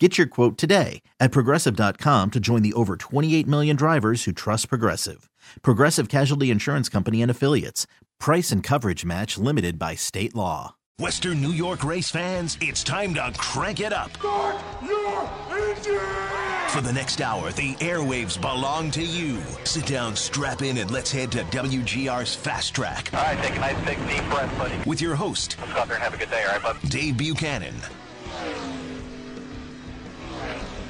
[0.00, 4.68] Get your quote today at progressive.com to join the over 28 million drivers who trust
[4.68, 5.30] Progressive.
[5.62, 7.86] Progressive Casualty Insurance Company and Affiliates.
[8.18, 10.74] Price and coverage match limited by state law.
[10.98, 14.16] Western New York race fans, it's time to crank it up.
[14.16, 16.00] Start your engine!
[16.70, 19.38] For the next hour, the airwaves belong to you.
[19.62, 23.10] Sit down, strap in, and let's head to WGR's Fast Track.
[23.14, 24.74] All right, take a nice big deep breath, buddy.
[24.90, 26.90] With your host, Let's go out there and have a good day, all right, bud?
[26.90, 27.74] Dave Buchanan.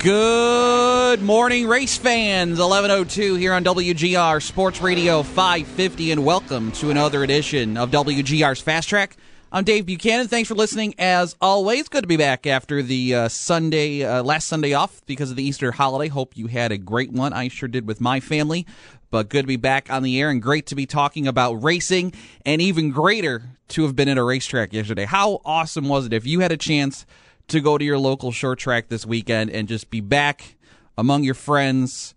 [0.04, 2.58] Good morning, race fans.
[2.58, 8.90] 1102 here on WGR Sports Radio 550, and welcome to another edition of WGR's Fast
[8.90, 9.16] Track.
[9.50, 10.28] I'm Dave Buchanan.
[10.28, 10.94] Thanks for listening.
[10.98, 15.30] As always, good to be back after the uh, Sunday, uh, last Sunday off because
[15.30, 16.08] of the Easter holiday.
[16.08, 17.32] Hope you had a great one.
[17.32, 18.66] I sure did with my family.
[19.10, 22.12] But good to be back on the air and great to be talking about racing,
[22.44, 25.06] and even greater to have been at a racetrack yesterday.
[25.06, 27.06] How awesome was it if you had a chance?
[27.48, 30.56] To go to your local short track this weekend and just be back
[30.96, 32.14] among your friends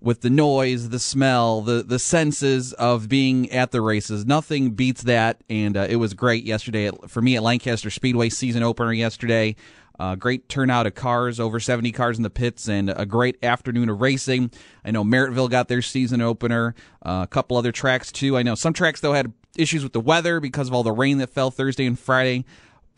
[0.00, 4.24] with the noise, the smell, the the senses of being at the races.
[4.24, 8.28] Nothing beats that, and uh, it was great yesterday at, for me at Lancaster Speedway
[8.28, 9.56] season opener yesterday.
[9.98, 13.88] Uh, great turnout of cars, over 70 cars in the pits, and a great afternoon
[13.88, 14.48] of racing.
[14.84, 18.36] I know Merrittville got their season opener, uh, a couple other tracks too.
[18.36, 21.18] I know some tracks though had issues with the weather because of all the rain
[21.18, 22.44] that fell Thursday and Friday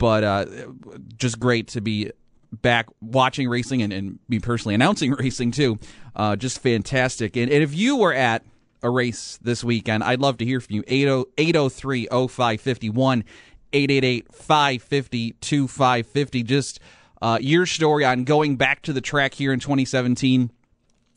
[0.01, 0.47] but uh,
[1.19, 2.11] just great to be
[2.51, 5.79] back watching racing and, and me personally announcing racing too.
[6.17, 7.37] Uh, just fantastic.
[7.37, 8.43] And, and, if you were at
[8.83, 10.85] a race this weekend, I'd love to hear from you.
[10.89, 13.25] 803 0551
[13.73, 16.43] 888 550 2550.
[16.43, 16.81] Just
[17.21, 20.51] uh, your story on going back to the track here in 2017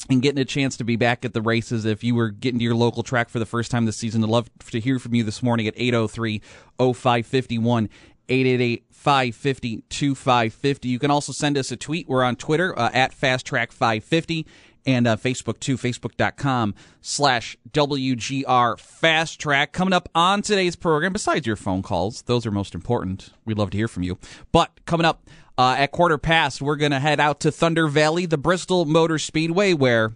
[0.10, 2.64] and getting a chance to be back at the races if you were getting to
[2.64, 4.24] your local track for the first time this season.
[4.24, 6.42] I'd love to hear from you this morning at 803
[6.78, 7.90] 0551
[8.30, 10.88] 888 550 2550.
[10.88, 12.08] You can also send us a tweet.
[12.08, 14.46] We're on Twitter uh, at Fast Track 550
[14.86, 19.72] and uh, Facebook too, facebook.com slash WGR Fast Track.
[19.72, 23.32] Coming up on today's program, besides your phone calls, those are most important.
[23.46, 24.18] We'd love to hear from you.
[24.52, 28.26] But coming up uh, at quarter past, we're going to head out to Thunder Valley,
[28.26, 30.14] the Bristol Motor Speedway, where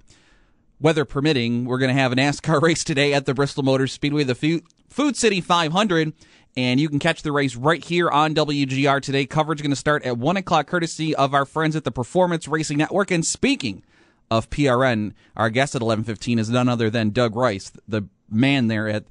[0.79, 4.23] weather permitting, we're going to have a NASCAR race today at the Bristol Motor Speedway,
[4.23, 6.13] the Food City 500
[6.57, 9.27] and you can catch the race right here on WGR today.
[9.27, 12.79] Coverage going to start at 1 o'clock, courtesy of our friends at the Performance Racing
[12.79, 13.11] Network.
[13.11, 13.83] And speaking
[14.31, 18.89] of PRN, our guest at 11:15 is none other than Doug Rice, the man there
[18.89, 19.05] at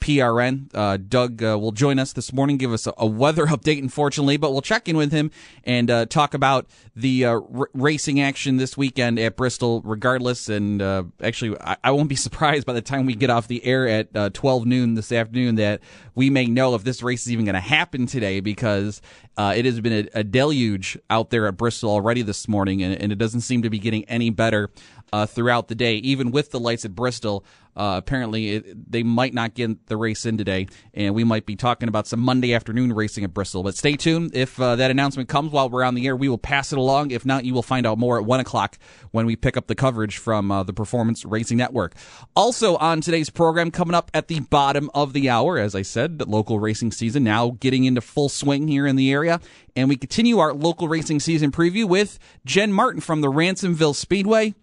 [0.00, 0.68] PRN.
[0.74, 4.36] Uh, Doug uh, will join us this morning, give us a, a, weather update, unfortunately,
[4.36, 5.30] but we'll check in with him
[5.64, 10.48] and uh, talk about the uh, r- racing action this weekend at Bristol, regardless.
[10.48, 13.64] And uh, actually, I-, I, won't be surprised by the time we get off the
[13.64, 15.80] air at uh, 12 noon this afternoon that
[16.14, 19.00] we may know if this race is even going to happen today because
[19.38, 23.12] it has been a, a, deluge out there at Bristol already this morning, and, and
[23.12, 24.70] it doesn't seem to be getting any better
[25.12, 27.44] uh, throughout the day, even with the lights at Bristol.
[27.76, 31.56] Uh, apparently, it, they might not get the race in today, and we might be
[31.56, 33.62] talking about some Monday afternoon racing at Bristol.
[33.62, 34.34] But stay tuned.
[34.34, 37.10] If uh, that announcement comes while we're on the air, we will pass it along.
[37.10, 38.78] If not, you will find out more at 1 o'clock
[39.10, 41.94] when we pick up the coverage from uh, the Performance Racing Network.
[42.34, 46.18] Also, on today's program, coming up at the bottom of the hour, as I said,
[46.18, 49.38] the local racing season now getting into full swing here in the area.
[49.74, 54.54] And we continue our local racing season preview with Jen Martin from the Ransomville Speedway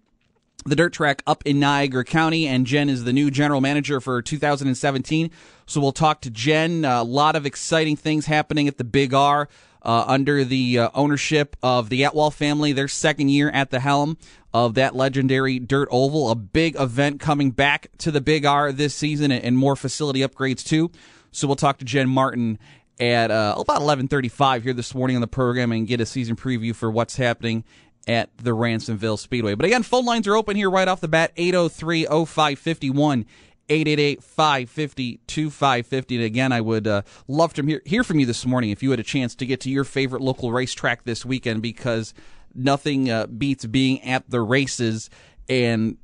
[0.64, 4.22] the dirt track up in Niagara County, and Jen is the new general manager for
[4.22, 5.30] 2017.
[5.66, 6.84] So we'll talk to Jen.
[6.84, 9.48] A lot of exciting things happening at the Big R
[9.82, 12.72] uh, under the uh, ownership of the Atwell family.
[12.72, 14.16] Their second year at the helm
[14.52, 16.30] of that legendary dirt oval.
[16.30, 20.64] A big event coming back to the Big R this season, and more facility upgrades
[20.64, 20.90] too.
[21.30, 22.58] So we'll talk to Jen Martin
[22.98, 26.74] at uh, about 11:35 here this morning on the program and get a season preview
[26.74, 27.64] for what's happening
[28.06, 29.54] at the Ransomville Speedway.
[29.54, 33.26] But again, phone lines are open here right off the bat 803 0551.
[33.68, 36.16] 888-550-2550.
[36.16, 38.90] And again, I would uh, love to hear, hear from you this morning if you
[38.90, 42.12] had a chance to get to your favorite local racetrack this weekend because
[42.54, 45.08] nothing uh, beats being at the races.
[45.48, 45.96] And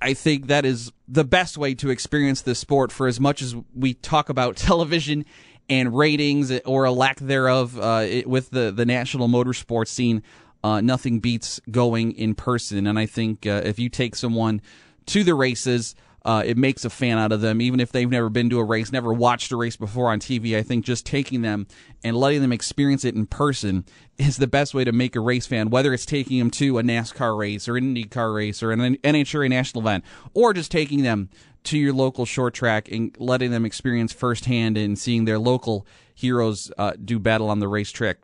[0.00, 3.54] I think that is the best way to experience this sport for as much as
[3.74, 5.24] we talk about television
[5.68, 10.22] and ratings or a lack thereof uh, it, with the, the national motorsports scene
[10.64, 12.86] uh, nothing beats going in person.
[12.86, 14.60] And I think uh, if you take someone
[15.06, 15.94] to the races,
[16.24, 18.64] uh, it makes a fan out of them, even if they've never been to a
[18.64, 20.56] race, never watched a race before on TV.
[20.56, 21.66] I think just taking them
[22.04, 23.84] and letting them experience it in person
[24.18, 26.82] is the best way to make a race fan, whether it's taking them to a
[26.82, 31.28] NASCAR race or an IndyCar race or an NHRA national event, or just taking them
[31.64, 36.70] to your local short track and letting them experience firsthand and seeing their local heroes
[36.78, 38.18] uh, do battle on the racetrack.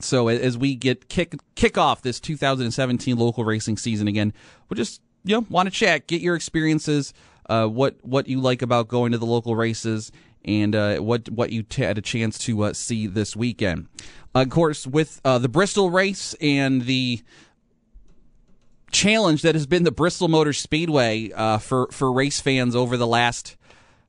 [0.00, 4.32] So as we get kick kick off this 2017 local racing season again,
[4.68, 7.12] we'll just you know want to chat, get your experiences,
[7.48, 10.12] uh, what what you like about going to the local races,
[10.44, 13.88] and uh, what what you t- had a chance to uh, see this weekend.
[14.34, 17.22] of course, with uh, the Bristol race and the
[18.90, 23.06] challenge that has been the Bristol Motor Speedway uh, for for race fans over the
[23.06, 23.56] last.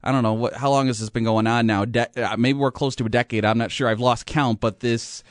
[0.01, 1.83] I don't know what how long has this been going on now.
[1.85, 3.43] De- uh, maybe we're close to a decade.
[3.43, 3.89] I'm not sure.
[3.89, 5.23] I've lost count, but this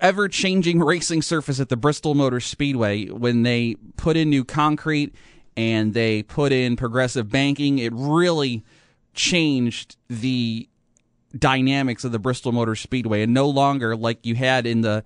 [0.00, 3.06] ever changing racing surface at the Bristol Motor Speedway.
[3.06, 5.14] When they put in new concrete
[5.56, 8.64] and they put in progressive banking, it really
[9.14, 10.68] changed the
[11.36, 13.22] dynamics of the Bristol Motor Speedway.
[13.22, 15.04] And no longer like you had in the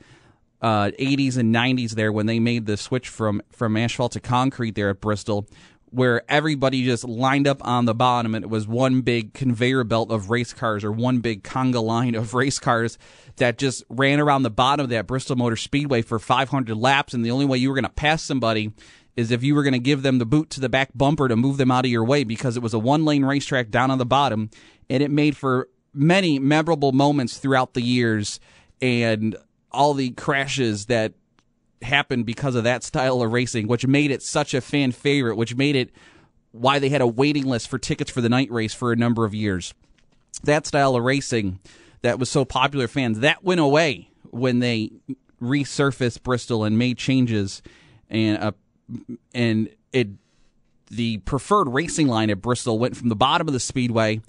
[0.63, 4.75] uh, 80s and 90s there when they made the switch from from asphalt to concrete
[4.75, 5.47] there at Bristol
[5.91, 10.11] where everybody just lined up on the bottom and it was one big conveyor belt
[10.11, 12.99] of race cars or one big conga line of race cars
[13.37, 17.15] that just ran around the bottom of that Bristol Motor Speedway for 500 laps.
[17.15, 18.73] And the only way you were going to pass somebody
[19.17, 21.37] is if you were going to give them the boot to the back bumper to
[21.37, 23.99] move them out of your way because it was a one lane racetrack down on
[23.99, 24.51] the bottom
[24.91, 28.39] and it made for many memorable moments throughout the years
[28.83, 29.37] and
[29.71, 31.15] all the crashes that
[31.83, 35.55] happened because of that style of racing, which made it such a fan favorite, which
[35.55, 35.91] made it
[36.53, 39.25] why they had a waiting list for tickets for the night race for a number
[39.25, 39.75] of years.
[40.45, 41.61] That style of racing
[42.03, 44.91] that was so popular fans that went away when they
[45.41, 47.63] resurfaced Bristol and made changes
[48.09, 48.53] and uh,
[49.35, 50.09] and it
[50.91, 54.21] the preferred racing line at Bristol went from the bottom of the speedway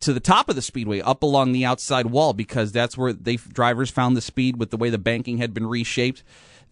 [0.00, 3.36] to the top of the speedway up along the outside wall because that's where they
[3.36, 6.22] drivers found the speed with the way the banking had been reshaped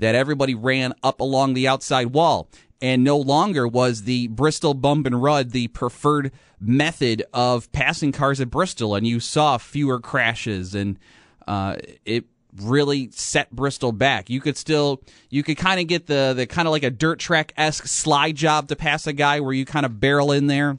[0.02, 2.48] that everybody ran up along the outside wall.
[2.80, 8.40] And no longer was the Bristol bump and run the preferred method of passing cars
[8.40, 8.96] at Bristol.
[8.96, 10.98] And you saw fewer crashes and
[11.46, 12.24] uh, it
[12.56, 14.28] really set Bristol back.
[14.28, 15.00] You could still
[15.30, 18.34] you could kind of get the the kind of like a dirt track esque slide
[18.34, 20.78] job to pass a guy where you kind of barrel in there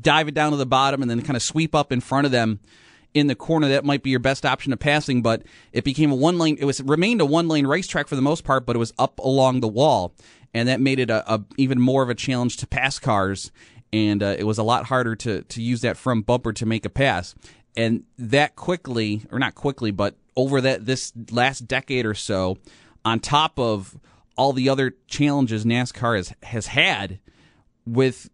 [0.00, 2.32] dive it down to the bottom, and then kind of sweep up in front of
[2.32, 2.60] them
[3.14, 3.68] in the corner.
[3.68, 6.56] That might be your best option of passing, but it became a one lane.
[6.60, 9.18] It was remained a one lane racetrack for the most part, but it was up
[9.18, 10.14] along the wall,
[10.54, 13.50] and that made it a, a even more of a challenge to pass cars.
[13.92, 16.84] And uh, it was a lot harder to to use that front bumper to make
[16.84, 17.34] a pass.
[17.76, 22.58] And that quickly, or not quickly, but over that this last decade or so,
[23.04, 23.96] on top of
[24.36, 27.18] all the other challenges NASCAR has has had
[27.86, 28.30] with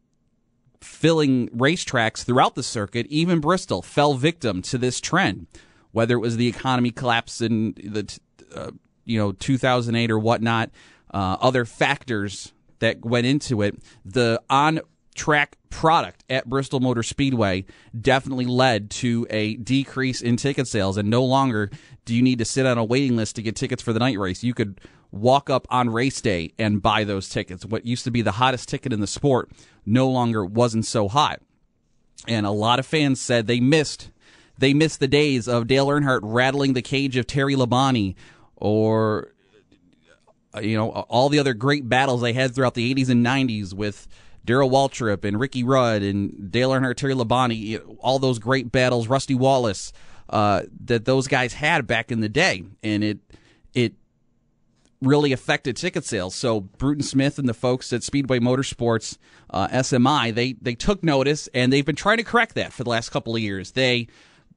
[0.85, 5.47] filling racetracks throughout the circuit, even Bristol fell victim to this trend.
[5.93, 8.19] Whether it was the economy collapse in the
[8.55, 8.73] uh,
[9.05, 10.71] you know 2008 or whatnot,
[11.13, 14.81] uh, other factors that went into it, the on
[15.15, 17.65] track product at Bristol Motor Speedway
[17.99, 20.97] definitely led to a decrease in ticket sales.
[20.97, 21.71] And no longer
[22.05, 24.19] do you need to sit on a waiting list to get tickets for the night
[24.19, 24.43] race.
[24.43, 24.81] You could
[25.15, 27.65] walk up on race day and buy those tickets.
[27.65, 29.51] What used to be the hottest ticket in the sport
[29.87, 31.41] no longer wasn't so hot.
[32.27, 34.11] And a lot of fans said they missed
[34.57, 38.15] they missed the days of Dale Earnhardt rattling the cage of Terry Labonte
[38.57, 39.33] or
[40.61, 44.09] you know all the other great battles they had throughout the 80s and 90s with
[44.45, 49.35] Darrell Waltrip and Ricky Rudd and Dale Earnhardt, Terry Labonte, all those great battles, Rusty
[49.35, 49.93] Wallace,
[50.29, 53.19] uh, that those guys had back in the day, and it
[53.73, 53.95] it
[55.07, 56.35] really affected ticket sales.
[56.35, 59.19] So Bruton Smith and the folks at Speedway Motorsports
[59.51, 62.91] uh, SMI they they took notice and they've been trying to correct that for the
[62.91, 63.73] last couple of years.
[63.73, 64.09] They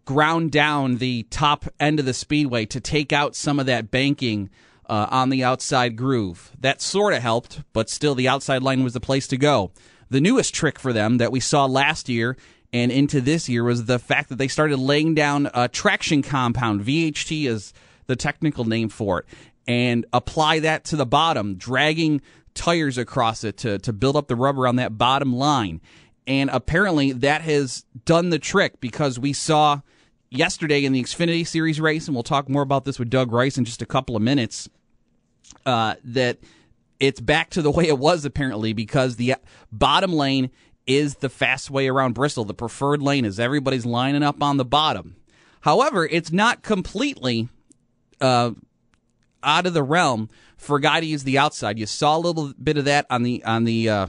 [0.06, 4.50] ground down the top end of the speedway to take out some of that banking
[4.88, 6.51] uh, on the outside groove.
[6.60, 9.72] That sort of helped, but still the outside line was the place to go.
[10.10, 12.38] The newest trick for them that we saw last year
[12.72, 16.82] and into this year was the fact that they started laying down a traction compound.
[16.82, 17.74] VHT is
[18.08, 19.25] the technical name for it
[19.68, 22.22] and apply that to the bottom, dragging
[22.54, 25.82] tires across it to, to build up the rubber on that bottom line.
[26.26, 29.82] And apparently that has done the trick because we saw
[30.30, 33.58] yesterday in the Xfinity Series race, and we'll talk more about this with Doug Rice
[33.58, 34.68] in just a couple of minutes,
[35.66, 36.40] uh, that
[37.00, 39.36] it's back to the way it was apparently because the
[39.72, 40.50] bottom lane
[40.86, 42.46] is the fast way around Bristol.
[42.46, 45.16] The preferred lane is everybody's lining up on the bottom.
[45.62, 47.50] However, it's not completely
[48.20, 48.52] uh,
[49.48, 51.80] out of the realm for a guy to use the outside.
[51.80, 54.08] You saw a little bit of that on the on the uh,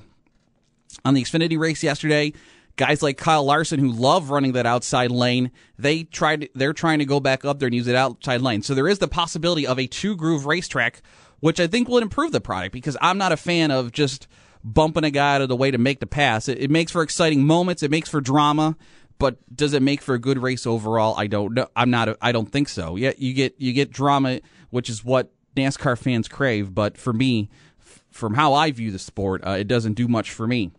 [1.05, 2.33] On the Xfinity race yesterday,
[2.77, 7.05] guys like Kyle Larson who love running that outside lane, they tried they're trying to
[7.05, 8.63] go back up there and use that outside lane.
[8.63, 11.03] So there is the possibility of a two groove racetrack,
[11.41, 14.27] which I think will improve the product because I'm not a fan of just
[14.65, 16.49] bumping a guy out of the way to make the pass.
[16.49, 18.77] It, it makes for exciting moments, it makes for drama,
[19.19, 21.15] but does it make for a good race overall?
[21.17, 21.69] I don't know.
[21.77, 22.09] I'm not.
[22.09, 22.97] A, I don't think so.
[22.97, 24.41] Yeah, you get you get drama,
[24.71, 26.75] which is what NASCAR fans crave.
[26.75, 27.49] But for me,
[27.81, 30.71] f- from how I view the sport, uh, it doesn't do much for me.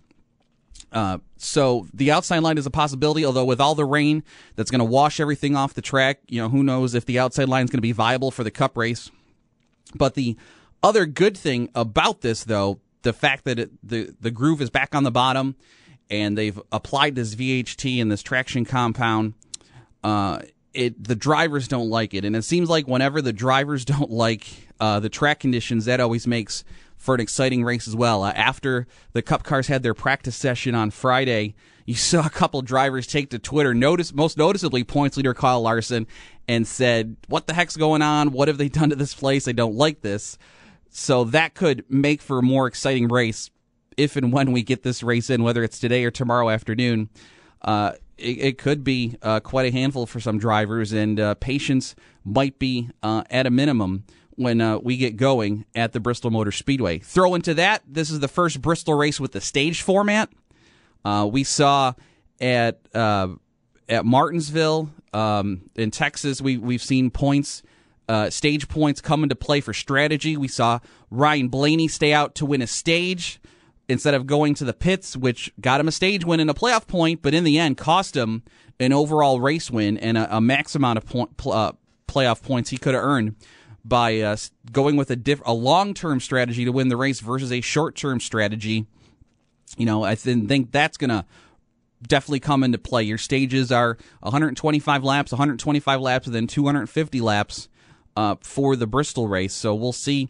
[0.91, 4.24] Uh, so the outside line is a possibility, although with all the rain
[4.55, 7.48] that's going to wash everything off the track, you know, who knows if the outside
[7.48, 9.12] line is going to be viable for the cup race.
[9.96, 10.36] But the
[10.81, 14.93] other good thing about this, though, the fact that it, the the groove is back
[14.96, 15.55] on the bottom,
[16.10, 19.34] and they've applied this VHT and this traction compound.
[20.03, 20.39] Uh,
[20.79, 24.48] it the drivers don't like it, and it seems like whenever the drivers don't like
[24.79, 26.63] uh, the track conditions, that always makes
[26.98, 28.24] for an exciting race as well.
[28.24, 31.55] Uh, after the Cup cars had their practice session on Friday,
[31.86, 36.07] you saw a couple drivers take to Twitter, notice most noticeably points leader Kyle Larson,
[36.48, 38.31] and said, "What the heck's going on?
[38.31, 39.48] What have they done to this place?
[39.48, 40.38] I don't like this."
[40.91, 43.51] So that could make for a more exciting race
[43.95, 47.09] if and when we get this race in, whether it's today or tomorrow afternoon.
[47.62, 51.95] Uh, it, it, could be uh, quite a handful for some drivers, and uh, patience
[52.23, 56.51] might be uh, at a minimum when uh, we get going at the Bristol Motor
[56.51, 56.99] Speedway.
[56.99, 60.29] Throw into that, this is the first Bristol race with the stage format.
[61.03, 61.93] Uh, we saw
[62.39, 67.63] at at Martinsville um, in Texas, we we've seen points.
[68.07, 70.35] Uh, stage points come into play for strategy.
[70.35, 70.79] We saw
[71.11, 73.39] Ryan Blaney stay out to win a stage
[73.89, 76.88] instead of going to the pits, which got him a stage win and a playoff
[76.88, 78.43] point, but in the end cost him
[78.79, 81.74] an overall race win and a, a max amount of point, uh,
[82.08, 83.36] playoff points he could have earned
[83.84, 84.38] by uh,
[84.72, 87.96] going with a, diff- a long term strategy to win the race versus a short
[87.96, 88.86] term strategy.
[89.75, 91.25] You know, I th- think that's going to
[92.01, 93.03] definitely come into play.
[93.03, 97.69] Your stages are 125 laps, 125 laps, and then 250 laps
[98.15, 99.53] uh, for the Bristol race.
[99.53, 100.29] So we'll see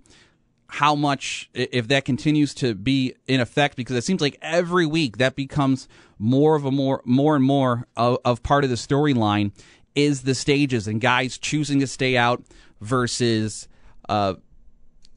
[0.72, 5.18] how much if that continues to be in effect because it seems like every week
[5.18, 5.88] that becomes
[6.20, 9.52] more of a more more and more of, of part of the storyline
[9.96, 12.44] is the stages and guys choosing to stay out
[12.82, 13.68] versus
[14.08, 14.36] uh,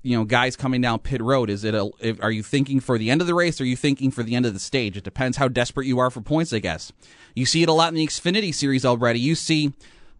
[0.02, 1.50] you know guys coming down pit road.
[1.50, 3.66] Is it a if, are you thinking for the end of the race or are
[3.66, 4.97] you thinking for the end of the stage?
[4.97, 6.92] It depends how desperate you are for points i guess.
[7.35, 9.21] You see it a lot in the xfinity series already.
[9.21, 9.75] You see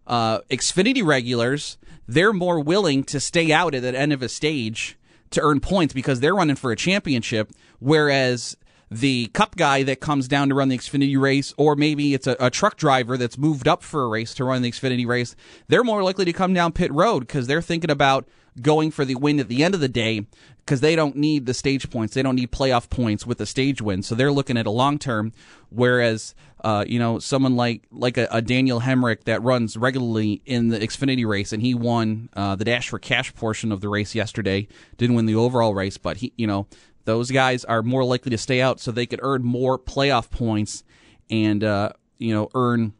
[0.05, 4.97] uh, xfinity regulars they're more willing to stay out at the end of a stage
[5.33, 8.57] to earn points because they're running for a championship, whereas
[8.99, 12.35] the cup guy that comes down to run the Xfinity race, or maybe it's a,
[12.39, 15.35] a, truck driver that's moved up for a race to run the Xfinity race,
[15.67, 18.27] they're more likely to come down pit road because they're thinking about
[18.61, 20.25] going for the win at the end of the day
[20.59, 22.13] because they don't need the stage points.
[22.13, 24.03] They don't need playoff points with the stage win.
[24.03, 25.33] So they're looking at a long term.
[25.69, 30.69] Whereas, uh, you know, someone like like a, a, Daniel Hemric that runs regularly in
[30.69, 34.15] the Xfinity race, and he won uh, the Dash for Cash portion of the race
[34.15, 34.67] yesterday.
[34.97, 36.67] Didn't win the overall race, but he, you know,
[37.05, 40.83] those guys are more likely to stay out so they could earn more playoff points
[41.29, 42.93] and uh, you know earn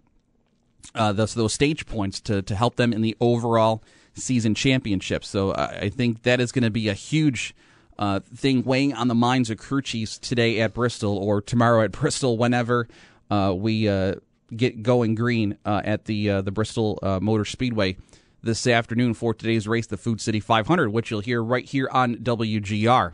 [0.95, 3.83] uh, those those stage points to to help them in the overall
[4.13, 5.24] season championship.
[5.25, 7.55] So I, I think that is going to be a huge
[7.98, 11.91] uh, thing weighing on the minds of crew chiefs today at Bristol or tomorrow at
[12.00, 12.88] Bristol, whenever
[13.31, 14.15] uh, we uh,
[14.55, 17.98] get going green uh, at the the Bristol Motor Speedway
[18.41, 22.15] this afternoon for today's race, the Food City 500, which you'll hear right here on
[22.15, 23.13] WGR.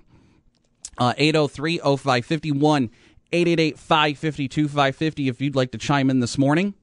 [0.99, 2.89] 803 0551
[3.31, 6.73] 888 552 550 if you'd like to chime in this morning.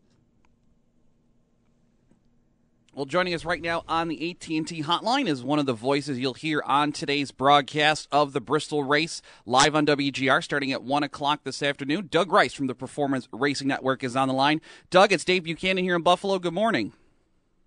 [2.96, 6.32] Well, joining us right now on the AT&T hotline is one of the voices you'll
[6.32, 11.40] hear on today's broadcast of the Bristol race live on WGR starting at 1 o'clock
[11.44, 12.08] this afternoon.
[12.10, 14.62] Doug Rice from the Performance Racing Network is on the line.
[14.88, 16.38] Doug, it's Dave Buchanan here in Buffalo.
[16.38, 16.94] Good morning.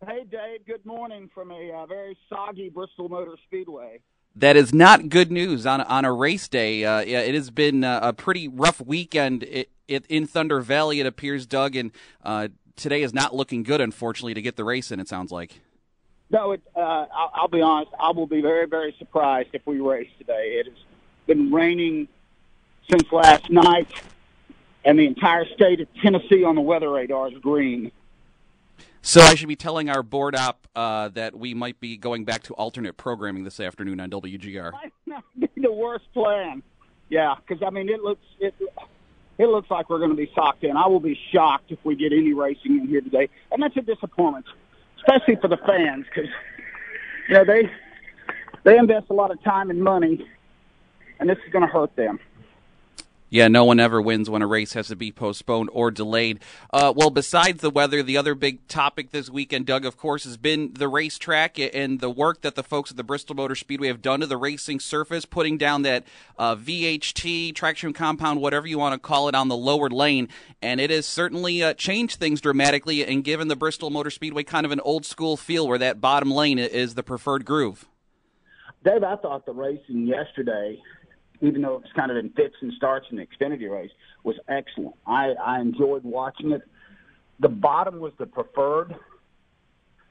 [0.03, 0.65] Hey, Dave.
[0.65, 3.99] Good morning from a uh, very soggy Bristol Motor Speedway.
[4.39, 6.85] That is not good news on on a race day.
[6.85, 11.01] Uh, it has been a pretty rough weekend it, it, in Thunder Valley.
[11.01, 11.91] It appears, Doug, and
[12.23, 15.01] uh, today is not looking good, unfortunately, to get the race in.
[15.01, 15.59] It sounds like.
[16.29, 17.91] No, it, uh, I'll, I'll be honest.
[17.99, 20.61] I will be very, very surprised if we race today.
[20.61, 20.77] It has
[21.27, 22.07] been raining
[22.89, 23.91] since last night,
[24.85, 27.91] and the entire state of Tennessee on the weather radar is green.
[29.01, 32.43] So I should be telling our board op uh, that we might be going back
[32.43, 34.71] to alternate programming this afternoon on WGR.
[35.55, 36.61] The worst plan.
[37.09, 38.53] Yeah, because I mean it looks it
[39.37, 40.77] it looks like we're going to be socked in.
[40.77, 43.81] I will be shocked if we get any racing in here today, and that's a
[43.81, 44.45] disappointment,
[44.97, 46.29] especially for the fans because
[47.27, 47.69] you know they
[48.63, 50.27] they invest a lot of time and money,
[51.19, 52.19] and this is going to hurt them.
[53.31, 56.39] Yeah, no one ever wins when a race has to be postponed or delayed.
[56.73, 60.35] Uh, well, besides the weather, the other big topic this weekend, Doug, of course, has
[60.35, 64.01] been the racetrack and the work that the folks at the Bristol Motor Speedway have
[64.01, 66.05] done to the racing surface, putting down that
[66.39, 70.27] uh, VHT, traction compound, whatever you want to call it, on the lower lane.
[70.59, 74.65] And it has certainly uh, changed things dramatically and given the Bristol Motor Speedway kind
[74.65, 77.85] of an old school feel where that bottom lane is the preferred groove.
[78.83, 80.81] Dave, I thought the racing yesterday
[81.41, 83.91] even though it was kind of in fits and starts in the Xfinity race,
[84.23, 84.95] was excellent.
[85.05, 86.61] I, I enjoyed watching it.
[87.39, 88.95] The bottom was the preferred,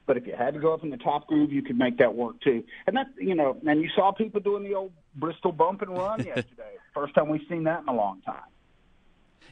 [0.07, 2.15] but if you had to go up in the top groove, you could make that
[2.15, 2.63] work too.
[2.87, 6.19] And that, you know, and you saw people doing the old Bristol bump and run
[6.25, 6.75] yesterday.
[6.93, 8.41] First time we've seen that in a long time.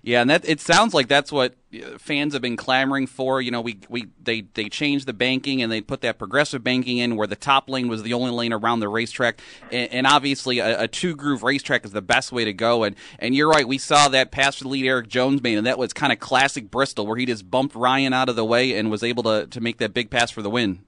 [0.03, 3.41] Yeah, and that it sounds like that's what uh, fans have been clamoring for.
[3.41, 6.97] You know, we, we they they changed the banking and they put that progressive banking
[6.97, 9.41] in where the top lane was the only lane around the racetrack,
[9.71, 12.83] and, and obviously a, a, two groove racetrack is the best way to go.
[12.83, 15.77] And and you're right, we saw that pass the lead Erik Jones made, and that
[15.77, 18.89] was kind of classic Bristol where he just bumped Ryan out of the way and
[18.89, 20.85] was able to to make that big pass for the win.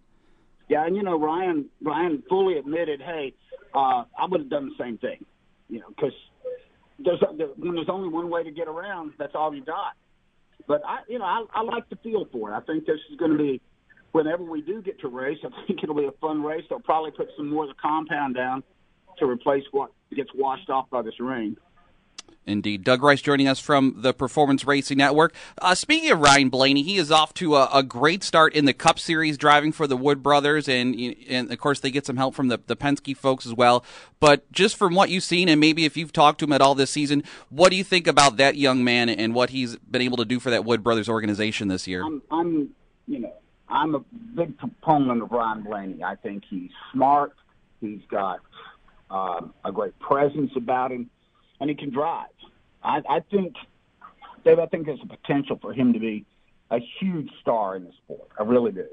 [0.70, 3.34] Yeah, and you know Ryan Ryan fully admitted, hey,
[3.74, 5.26] uh, I would have done the same thing,
[5.68, 6.14] you know, because
[7.04, 7.22] there's
[7.58, 9.94] when there's only one way to get around, that's all you got.
[10.68, 12.56] But I, you know, I, I like the feel for it.
[12.56, 13.62] I think this is going to be
[14.12, 15.38] whenever we do get to race.
[15.44, 16.64] I think it'll be a fun race.
[16.70, 18.64] They'll probably put some more of the compound down
[19.20, 21.58] to replace what gets washed off by this rain.
[22.46, 22.84] Indeed.
[22.84, 25.34] Doug Rice joining us from the Performance Racing Network.
[25.62, 28.74] Uh, speaking of Ryan Blaney, he is off to a, a, great start in the
[28.74, 30.96] Cup Series driving for the Wood Brothers, and
[31.30, 33.86] and of course they get some help from the, the Penske folks as well.
[34.20, 36.74] But just from what you've seen, and maybe if you've talked to him at all
[36.74, 40.18] this season, what do you think about that young man and what he's been able
[40.18, 42.04] to do for that Wood Brothers organization this year?
[42.04, 42.70] I'm, I'm
[43.08, 43.34] you know,
[43.68, 44.00] I'm a
[44.36, 46.04] big proponent of Ryan Blaney.
[46.04, 47.36] I think he's smart.
[47.80, 48.40] He's got
[49.12, 51.10] um, a great presence about him
[51.60, 52.28] and he can drive.
[52.84, 53.56] I, I think,
[54.46, 56.26] Dave, I think there's a potential for him to be
[56.72, 58.30] a huge star in the sport.
[58.40, 58.88] I really do.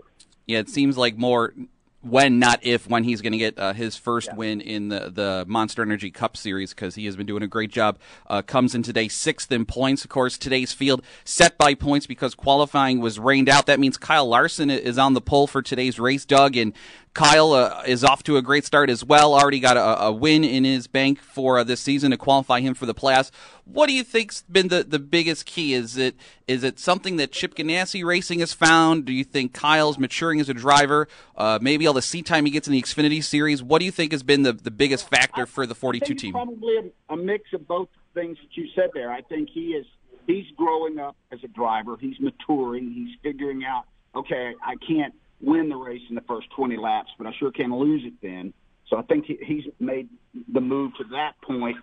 [0.46, 1.54] Yeah, it seems like more
[2.02, 4.36] when, not if, when he's going to get uh, his first yeah.
[4.36, 7.70] win in the, the Monster Energy Cup Series because he has been doing a great
[7.70, 7.98] job.
[8.28, 10.04] Uh, comes in today sixth in points.
[10.04, 13.66] Of course, today's field set by points because qualifying was rained out.
[13.66, 16.72] That means Kyle Larson is on the pole for today's race, Doug, and
[17.16, 19.32] Kyle uh, is off to a great start as well.
[19.32, 22.74] Already got a, a win in his bank for uh, this season to qualify him
[22.74, 23.30] for the playoffs.
[23.64, 25.72] What do you think's been the, the biggest key?
[25.72, 26.14] Is it
[26.46, 29.06] is it something that Chip Ganassi Racing has found?
[29.06, 31.08] Do you think Kyle's maturing as a driver?
[31.34, 33.62] Uh, maybe all the seat time he gets in the Xfinity Series.
[33.62, 36.32] What do you think has been the, the biggest factor for the 42 team?
[36.32, 39.10] Probably a, a mix of both things that you said there.
[39.10, 39.86] I think he is
[40.26, 41.96] he's growing up as a driver.
[41.98, 42.92] He's maturing.
[42.92, 43.84] He's figuring out.
[44.14, 47.74] Okay, I can't win the race in the first 20 laps, but I sure can
[47.74, 48.52] lose it then.
[48.88, 50.08] So I think he, he's made
[50.52, 51.76] the move to that point.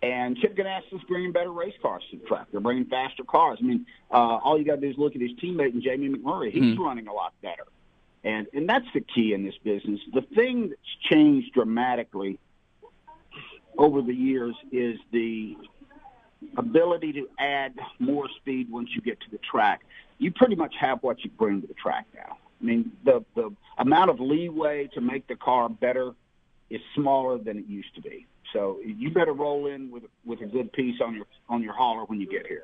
[0.00, 2.46] And Chip Ganassi is bringing better race cars to the track.
[2.52, 3.58] They're bringing faster cars.
[3.60, 6.08] I mean, uh, all you got to do is look at his teammate and Jamie
[6.08, 6.52] McMurray.
[6.52, 6.82] He's mm-hmm.
[6.82, 7.64] running a lot better.
[8.22, 10.00] And, and that's the key in this business.
[10.12, 12.38] The thing that's changed dramatically
[13.76, 15.56] over the years is the
[16.56, 19.82] ability to add more speed once you get to the track.
[20.18, 22.38] You pretty much have what you bring to the track now.
[22.60, 26.12] I mean, the the amount of leeway to make the car better
[26.70, 28.26] is smaller than it used to be.
[28.52, 32.04] So you better roll in with with a good piece on your on your hauler
[32.04, 32.62] when you get here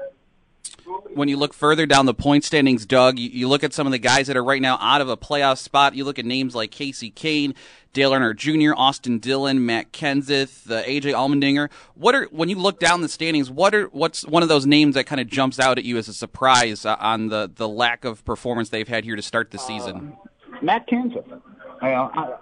[1.14, 3.92] when you look further down the point standings, Doug, you, you, look at some of
[3.92, 5.94] the guys that are right now out of a playoff spot.
[5.94, 7.54] You look at names like Kasey Kahne,
[7.92, 11.70] Dale Earnhardt Jr., Austin Dillon, Matt Kenseth, uh, AJ Allmendinger.
[11.94, 13.50] What are when you look down the standings?
[13.50, 16.08] What are what's one of those names that kind of jumps out at you as
[16.08, 19.58] a surprise uh, on the the lack of performance they've had here to start the
[19.58, 20.16] season?
[20.20, 21.40] Uh, Matt Kenseth.
[21.80, 22.34] I, I,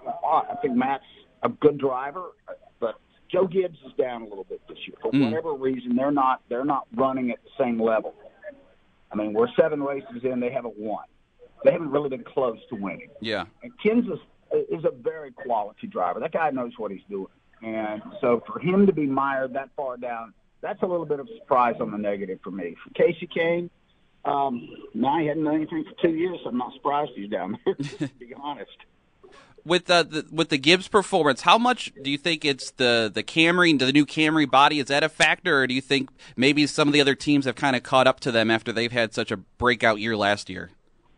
[0.51, 1.03] I think Matt's
[1.43, 2.31] a good driver,
[2.79, 2.95] but
[3.29, 5.25] Joe Gibbs is down a little bit this year for mm.
[5.25, 5.95] whatever reason.
[5.95, 8.13] They're not they're not running at the same level.
[9.13, 11.05] I mean, we're seven races in; they haven't won.
[11.63, 13.09] They haven't really been close to winning.
[13.21, 13.45] Yeah.
[13.61, 14.19] And Kenseth
[14.51, 16.19] is a very quality driver.
[16.19, 17.27] That guy knows what he's doing,
[17.61, 21.27] and so for him to be mired that far down, that's a little bit of
[21.27, 22.75] a surprise on the negative for me.
[22.83, 23.69] For Kasey Kahne,
[24.25, 27.57] um, now he hadn't done anything for two years, so I'm not surprised he's down
[27.65, 27.75] there.
[27.75, 28.71] to be honest
[29.65, 33.23] with the, the, with the Gibbs performance, how much do you think it's the the
[33.23, 34.79] Camry, the new Camry body?
[34.79, 37.55] Is that a factor, or do you think maybe some of the other teams have
[37.55, 40.71] kind of caught up to them after they've had such a breakout year last year?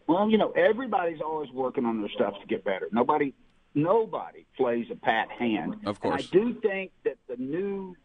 [0.07, 2.87] Well, you know, everybody's always working on their stuff to get better.
[2.91, 3.33] Nobody,
[3.73, 5.77] nobody plays a pat hand.
[5.85, 7.95] Of course, and I do think that the new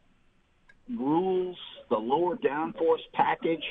[0.88, 1.58] rules,
[1.90, 3.64] the lower downforce package,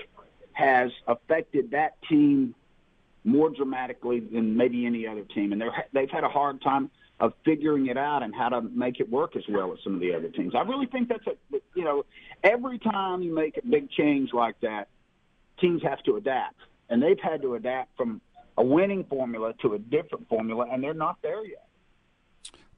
[0.54, 2.54] has affected that team
[3.24, 6.90] more dramatically than maybe any other team, and they're they've had a hard time.
[7.20, 10.00] of figuring it out and how to make it work as well as some of
[10.00, 10.56] the other teams.
[10.56, 11.36] I really think that's a
[11.76, 12.06] you know
[12.44, 14.88] every time you make a big change like that,
[15.60, 16.56] teams have to adapt,
[16.90, 18.22] and they've had to adapt from
[18.58, 21.69] a winning formula to a different formula, and they're not there yet.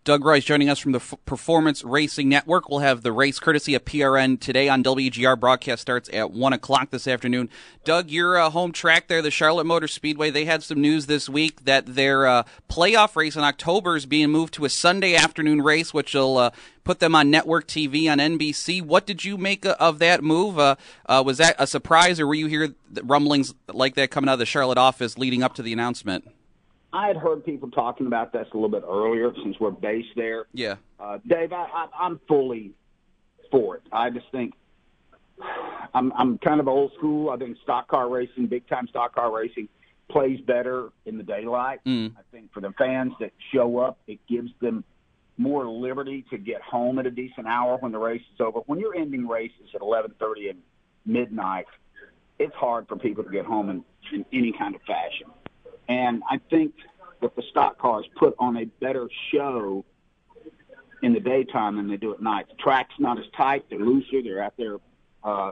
[0.04, 2.68] Doug Royce joining us from the F- Performance Racing Network.
[2.68, 5.40] We'll have the race courtesy of PRN today on WGR.
[5.40, 7.50] Broadcast starts at 1 o'clock this afternoon.
[7.84, 11.30] Doug, your uh, home track there, the Charlotte Motor Speedway, they had some news this
[11.30, 15.62] week that their uh, playoff race in October is being moved to a Sunday afternoon
[15.62, 16.50] race, which will uh,
[16.84, 18.82] put them on network TV on NBC.
[18.82, 20.58] What did you make of that move?
[20.58, 24.34] Uh, uh, was that a surprise, or were you hear rumblings like that coming out
[24.34, 26.28] of the Charlotte office leading up to the announcement?
[26.94, 30.46] I had heard people talking about this a little bit earlier since we're based there.
[30.54, 30.76] Yeah.
[31.00, 32.72] Uh, Dave, I, I, I'm fully
[33.50, 33.84] for it.
[33.92, 34.54] I just think
[35.94, 37.30] I'm, I'm kind of old school.
[37.30, 39.70] I think stock car racing, big time stock car racing,
[40.10, 41.80] plays better in the daylight.
[41.86, 42.14] Mm.
[42.18, 44.84] I think for the fans that show up, it gives them
[45.38, 48.60] more liberty to get home at a decent hour when the race is over.
[48.66, 50.60] When you're ending races at 11:30 and
[51.06, 51.66] midnight,
[52.38, 55.28] it's hard for people to get home in, in any kind of fashion.
[55.88, 56.74] And I think
[57.22, 59.86] that the stock cars put on a better show
[61.04, 62.48] in the daytime than they do at night.
[62.50, 64.22] The track's not as tight; they're looser.
[64.22, 64.78] They're out there.
[65.24, 65.52] Uh,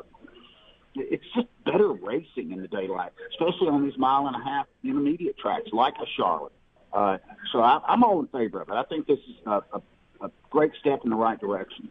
[0.96, 5.38] it's just better racing in the daylight, especially on these mile and a half intermediate
[5.38, 6.52] tracks like a Charlotte.
[6.92, 7.18] Uh,
[7.52, 8.74] so I, I'm all in favor of it.
[8.74, 9.82] I think this is a, a,
[10.22, 11.90] a great step in the right direction.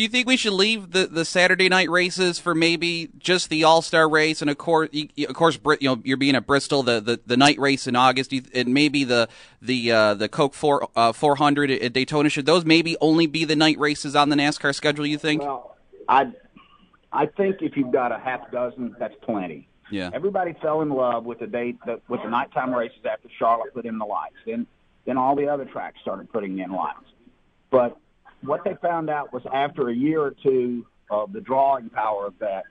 [0.00, 3.64] Do you think we should leave the, the Saturday night races for maybe just the
[3.64, 4.88] All Star race and of course,
[5.28, 8.32] of course, you know, you're being at Bristol, the, the, the night race in August,
[8.32, 9.28] and maybe the
[9.60, 12.30] the uh, the Coke four uh, 400 at Daytona.
[12.30, 15.04] Should those maybe only be the night races on the NASCAR schedule?
[15.04, 15.42] You think?
[15.42, 15.76] Well,
[16.08, 16.32] I
[17.12, 19.68] I think if you've got a half dozen, that's plenty.
[19.90, 20.08] Yeah.
[20.14, 23.84] Everybody fell in love with the date the, with the nighttime races after Charlotte put
[23.84, 24.36] in the lights.
[24.46, 24.66] Then
[25.04, 27.04] then all the other tracks started putting in lights.
[27.70, 27.98] But
[28.42, 32.38] what they found out was after a year or two of the drawing power of
[32.38, 32.64] that,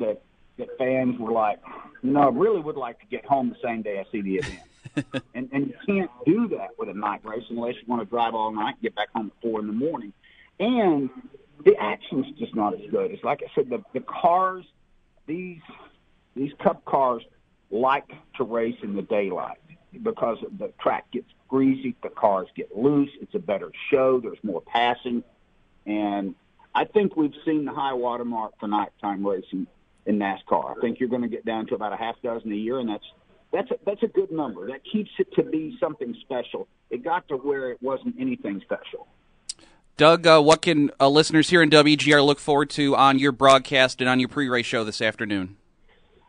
[0.00, 0.22] that
[0.58, 1.60] that fans were like,
[2.02, 4.36] you know, I really would like to get home the same day I see the
[4.36, 5.22] event.
[5.34, 8.34] and and you can't do that with a night race unless you want to drive
[8.34, 10.12] all night and get back home at four in the morning.
[10.58, 11.10] And
[11.64, 13.10] the action's just not as good.
[13.10, 14.64] It's like I said, the the cars,
[15.26, 15.60] these
[16.34, 17.22] these cup cars
[17.70, 19.58] like to race in the daylight
[20.02, 24.60] because the track gets greasy, the cars get loose, it's a better show, there's more
[24.62, 25.22] passing,
[25.86, 26.34] and
[26.74, 29.66] I think we've seen the high water mark for nighttime racing
[30.06, 30.76] in NASCAR.
[30.76, 32.88] I think you're going to get down to about a half dozen a year, and
[32.88, 33.04] that's
[33.50, 34.68] that's a, that's a good number.
[34.68, 36.68] That keeps it to be something special.
[36.90, 39.08] It got to where it wasn't anything special.
[39.96, 44.00] Doug, uh, what can uh, listeners here in WGR look forward to on your broadcast
[44.00, 45.56] and on your pre-race show this afternoon?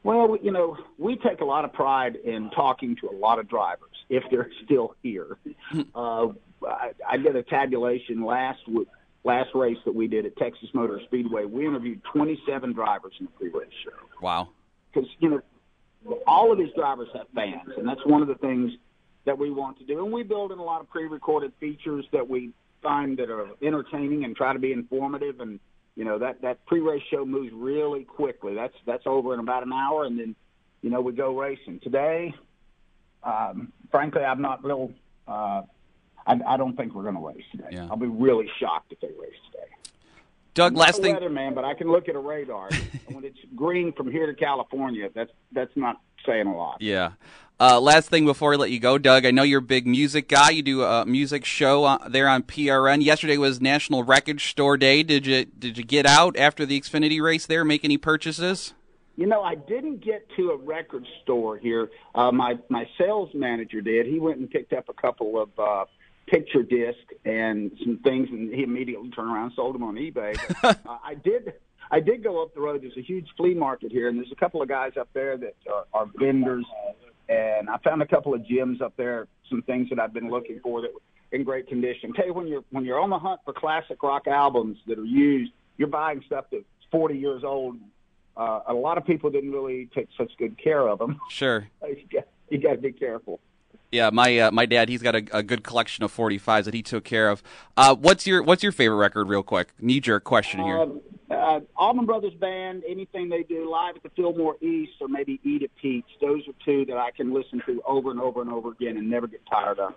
[0.04, 3.50] Well, you know, we take a lot of pride in talking to a lot of
[3.50, 5.38] drivers if they're still here.
[5.96, 6.28] uh,
[6.66, 8.88] I, I did a tabulation last week,
[9.24, 11.46] last race that we did at Texas Motor Speedway.
[11.46, 13.92] We interviewed 27 drivers in the pre-race show.
[14.22, 14.50] Wow.
[14.94, 15.42] Because you know,
[16.26, 18.72] all of these drivers have fans, and that's one of the things
[19.26, 20.04] that we want to do.
[20.04, 24.24] And we build in a lot of pre-recorded features that we find that are entertaining
[24.24, 25.60] and try to be informative and
[25.96, 28.56] you know that that pre-race show moves really quickly.
[28.56, 30.36] That's that's over in about an hour, and then
[30.82, 31.80] you know we go racing.
[31.82, 32.34] Today,
[33.24, 34.92] um, frankly, I'm not real.
[35.28, 35.64] Uh,
[36.26, 37.70] I, I don't think we're going to race today.
[37.72, 37.88] Yeah.
[37.90, 39.68] I'll be really shocked if they race today.
[40.54, 41.16] Doug, I'm last thing.
[41.16, 42.70] weatherman, but I can look at a radar.
[43.08, 46.82] when it's green from here to California, that's that's not saying a lot.
[46.82, 47.12] Yeah.
[47.62, 49.26] Uh, last thing before I let you go, Doug.
[49.26, 50.52] I know you're a big music guy.
[50.52, 53.04] You do a music show uh, there on PRN.
[53.04, 55.04] Yesterday was National Record Store Day.
[55.04, 57.66] Did you did you get out after the Xfinity race there?
[57.66, 58.74] Make any purchases?
[59.18, 61.90] You know, I didn't get to a record store here.
[62.16, 64.06] Uh, my my sales manager did.
[64.06, 65.84] He went and picked up a couple of uh,
[66.30, 70.38] picture discs and some things, and he immediately turned around and sold them on eBay.
[70.62, 71.54] But, uh, I did.
[71.92, 72.84] I did go up the road.
[72.84, 75.56] There's a huge flea market here, and there's a couple of guys up there that
[75.74, 76.66] are, are vendors.
[77.30, 80.60] And I found a couple of gems up there, some things that I've been looking
[80.62, 82.14] for that were in great condition.
[82.14, 85.06] Tell you when you're when you're on the hunt for classic rock albums that are
[85.06, 87.78] used, you're buying stuff that's 40 years old.
[88.38, 91.20] Uh, a lot of people didn't really take such good care of them.
[91.30, 91.68] Sure.
[91.88, 93.40] you got, you got to be careful.
[93.92, 96.84] Yeah, my uh, my dad, he's got a, a good collection of 45s that he
[96.84, 97.42] took care of.
[97.76, 99.70] Uh, what's your what's your favorite record, real quick?
[99.80, 100.80] Knee jerk question here.
[100.80, 105.40] Um, uh, Allman Brothers Band, anything they do live at the Fillmore East or maybe
[105.44, 108.52] Eat a Peach, those are two that I can listen to over and over and
[108.52, 109.94] over again and never get tired of.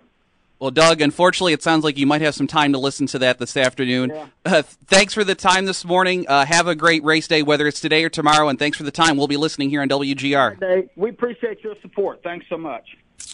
[0.59, 3.37] Well, Doug, unfortunately, it sounds like you might have some time to listen to that
[3.37, 4.11] this afternoon.
[4.13, 4.27] Yeah.
[4.45, 6.25] Uh, thanks for the time this morning.
[6.27, 8.91] Uh, have a great race day, whether it's today or tomorrow, and thanks for the
[8.91, 9.15] time.
[9.15, 10.89] We'll be listening here on WGR.
[10.97, 12.21] We appreciate your support.
[12.23, 12.85] Thanks so much.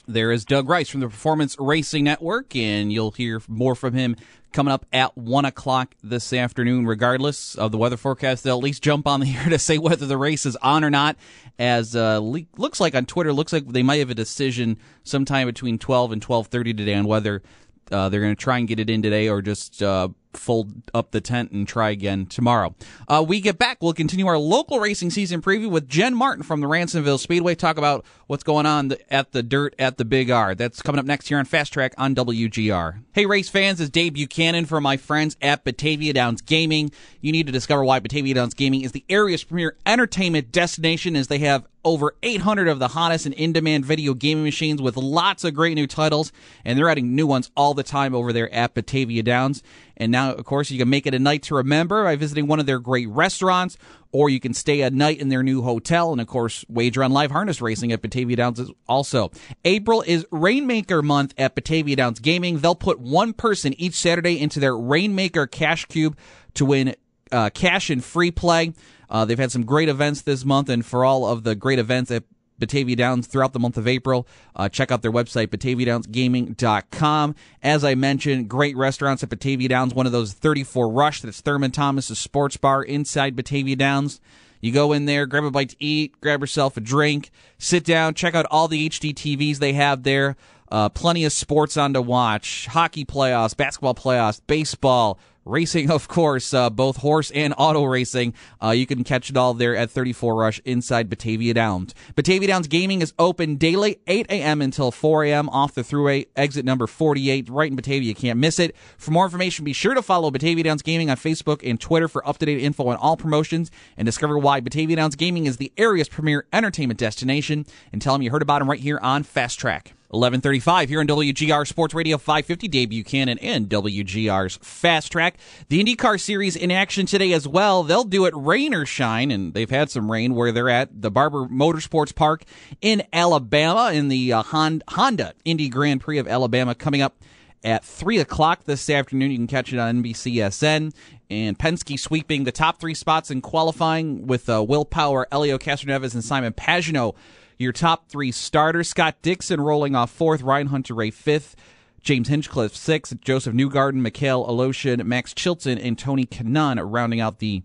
[0.09, 4.15] There is Doug Rice from the Performance Racing Network, and you'll hear more from him
[4.51, 8.43] coming up at 1 o'clock this afternoon, regardless of the weather forecast.
[8.43, 10.89] They'll at least jump on the air to say whether the race is on or
[10.89, 11.15] not,
[11.59, 15.45] as uh, le- looks like on Twitter, looks like they might have a decision sometime
[15.45, 17.43] between 12 and 12.30 today on whether
[17.91, 21.11] uh, they're going to try and get it in today or just uh, fold up
[21.11, 22.75] the tent and try again tomorrow.
[23.07, 23.77] Uh, we get back.
[23.81, 27.55] We'll continue our local racing season preview with Jen Martin from the Ransomville Speedway.
[27.55, 30.55] Talk about what's going on at the dirt at the Big R.
[30.55, 33.03] That's coming up next here on Fast Track on WGR.
[33.13, 36.91] Hey, race fans, it's Dave Buchanan for my friends at Batavia Downs Gaming.
[37.21, 41.27] You need to discover why Batavia Downs Gaming is the area's premier entertainment destination as
[41.27, 45.55] they have over 800 of the hottest and in-demand video gaming machines with lots of
[45.55, 46.31] great new titles,
[46.63, 49.63] and they're adding new ones all the time over there at Batavia Downs.
[49.97, 52.59] And now, of course, you can make it a night to remember by visiting one
[52.59, 53.75] of their great restaurants,
[54.11, 57.11] or you can stay a night in their new hotel, and of course, wager on
[57.11, 59.31] live harness racing at Batavia Downs also.
[59.65, 62.59] April is Rainmaker month at Batavia Downs Gaming.
[62.59, 66.15] They'll put one person each Saturday into their Rainmaker Cash Cube
[66.53, 66.95] to win
[67.31, 68.73] uh, cash and free play.
[69.09, 72.11] Uh, they've had some great events this month, and for all of the great events
[72.11, 72.23] at
[72.59, 74.27] Batavia Downs throughout the month of April.
[74.55, 77.35] Uh, check out their website, BataviaDownsGaming.com.
[77.63, 81.71] As I mentioned, great restaurants at Batavia Downs, one of those 34 Rush, that's Thurman
[81.71, 84.19] Thomas's sports bar inside Batavia Downs.
[84.61, 88.13] You go in there, grab a bite to eat, grab yourself a drink, sit down,
[88.13, 90.35] check out all the HD TVs they have there.
[90.69, 96.53] Uh, plenty of sports on to watch hockey playoffs, basketball playoffs, baseball, racing, of course,
[96.53, 98.33] uh, both horse and auto racing.
[98.61, 101.93] Uh, you can catch it all there at 34 Rush inside Batavia Downs.
[102.15, 104.61] Batavia Downs Gaming is open daily, 8 a.m.
[104.61, 105.49] until 4 a.m.
[105.49, 108.09] off the Thruway, exit number 48, right in Batavia.
[108.09, 108.75] You can't miss it.
[108.97, 112.27] For more information, be sure to follow Batavia Downs Gaming on Facebook and Twitter for
[112.27, 115.71] up to date info on all promotions and discover why Batavia Downs Gaming is the
[115.77, 117.65] area's premier entertainment destination.
[117.91, 119.93] And tell them you heard about them right here on Fast Track.
[120.11, 122.67] 1135 here on WGR Sports Radio 550.
[122.67, 125.37] Dave Buchanan and WGR's Fast Track.
[125.67, 127.83] The IndyCar Series in action today as well.
[127.83, 131.11] They'll do it rain or shine, and they've had some rain where they're at the
[131.11, 132.43] Barber Motorsports Park
[132.81, 137.17] in Alabama in the uh, Honda Indy Grand Prix of Alabama coming up
[137.63, 139.29] at 3 o'clock this afternoon.
[139.29, 140.91] You can catch it on NBCSN.
[141.29, 146.15] And Penske sweeping the top three spots in qualifying with uh, Will Power, Helio Castroneves,
[146.15, 147.13] and Simon Pagenaud
[147.59, 151.55] your top three starters Scott Dixon rolling off fourth, Ryan Hunter-Reay fifth.
[152.01, 157.61] James Hinchcliffe sixth, Josef Newgarden, Mikhail Aleshin, Max Chilton, and Tony Kanaan rounding out the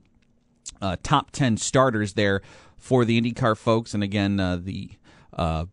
[0.82, 2.42] uh, top 10 starters there
[2.76, 3.94] for the IndyCar folks.
[3.94, 4.90] And again, uh, the
[5.32, 5.66] uh,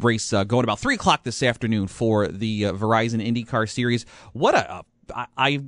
[0.00, 4.06] race uh, going about 3 o'clock this afternoon for the uh, Verizon IndyCar Series.
[4.32, 4.82] What a.
[5.14, 5.64] I, I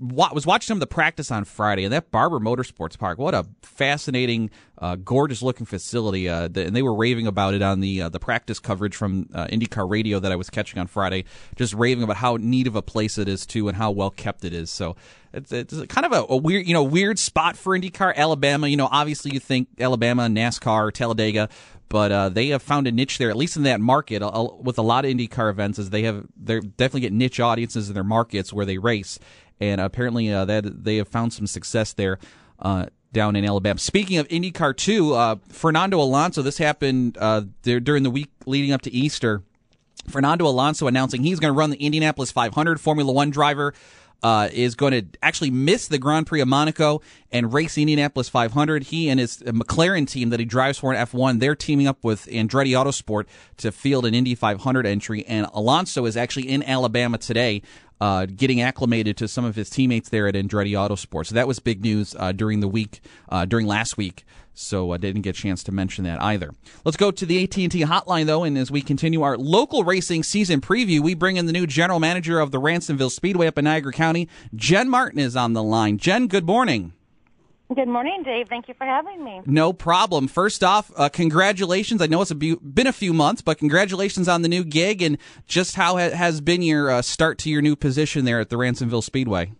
[0.00, 3.46] was watching some of the practice on Friday, and that Barber Motorsports Park, what a
[3.62, 6.28] fascinating, uh, gorgeous looking facility.
[6.28, 9.28] Uh, the, and they were raving about it on the uh, the practice coverage from
[9.34, 11.24] uh, IndyCar Radio that I was catching on Friday,
[11.56, 14.44] just raving about how neat of a place it is too, and how well kept
[14.44, 14.70] it is.
[14.70, 14.96] So
[15.32, 18.14] it's, it's kind of a, a, weird, you know, weird spot for IndyCar.
[18.16, 21.48] Alabama, you know, obviously you think Alabama, NASCAR, Talladega,
[21.90, 24.78] but uh, they have found a niche there, at least in that market, uh, with
[24.78, 25.78] a lot of IndyCar events.
[25.78, 29.18] As they have, they definitely get niche audiences in their markets where they race,
[29.60, 32.18] and apparently uh, that they have found some success there.
[32.58, 33.76] Uh, down in Alabama.
[33.80, 38.82] Speaking of IndyCar 2, uh, Fernando Alonso, this happened uh, during the week leading up
[38.82, 39.42] to Easter.
[40.08, 43.74] Fernando Alonso announcing he's going to run the Indianapolis 500 Formula One driver
[44.22, 47.00] uh, is going to actually miss the Grand Prix of Monaco
[47.32, 48.84] and race Indianapolis 500.
[48.84, 52.26] He and his McLaren team that he drives for in F1, they're teaming up with
[52.26, 53.26] Andretti Autosport
[53.58, 55.24] to field an Indy 500 entry.
[55.26, 57.62] And Alonso is actually in Alabama today.
[58.00, 61.26] Uh, getting acclimated to some of his teammates there at Andretti Autosport.
[61.26, 64.24] So that was big news uh, during the week, uh, during last week
[64.60, 66.52] so I didn't get a chance to mention that either.
[66.84, 70.60] Let's go to the AT&T hotline though, and as we continue our local racing season
[70.60, 73.92] preview, we bring in the new general manager of the Ransomville Speedway up in Niagara
[73.92, 74.28] County.
[74.54, 75.98] Jen Martin is on the line.
[75.98, 76.92] Jen, good morning.
[77.72, 78.48] Good morning, Dave.
[78.48, 79.42] Thank you for having me.
[79.46, 80.26] No problem.
[80.26, 82.02] First off, uh, congratulations.
[82.02, 85.00] I know it's a bu- been a few months, but congratulations on the new gig
[85.02, 88.48] and just how ha- has been your uh, start to your new position there at
[88.48, 89.52] the Ransomville Speedway.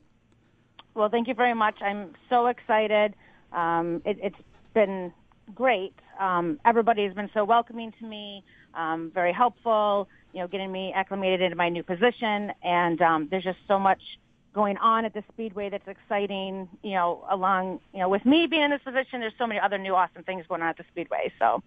[0.95, 1.77] Well, thank you very much.
[1.83, 3.15] I'm so excited.
[3.53, 4.43] Um, it, it's
[4.75, 5.13] been
[5.55, 5.95] great.
[6.19, 8.43] Um, everybody has been so welcoming to me,
[8.75, 12.53] um, very helpful, you know, getting me acclimated into my new position.
[12.65, 14.01] And um, there's just so much
[14.53, 18.63] going on at the Speedway that's exciting, you know, along, you know, with me being
[18.63, 21.33] in this position, there's so many other new awesome things going on at the Speedway.
[21.39, 21.63] So.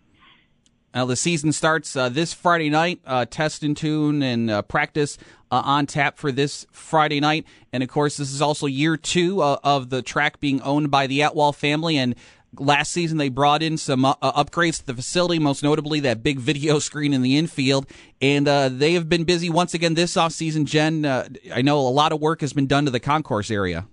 [0.93, 2.99] Now the season starts uh, this Friday night.
[3.05, 5.17] Uh, test and tune and uh, practice
[5.51, 9.41] uh, on tap for this Friday night, and of course, this is also year two
[9.41, 11.97] uh, of the track being owned by the Atwell family.
[11.97, 12.15] And
[12.59, 16.39] last season they brought in some uh, upgrades to the facility, most notably that big
[16.39, 17.85] video screen in the infield,
[18.21, 20.65] and uh, they have been busy once again this offseason.
[20.65, 23.87] Jen, uh, I know a lot of work has been done to the concourse area.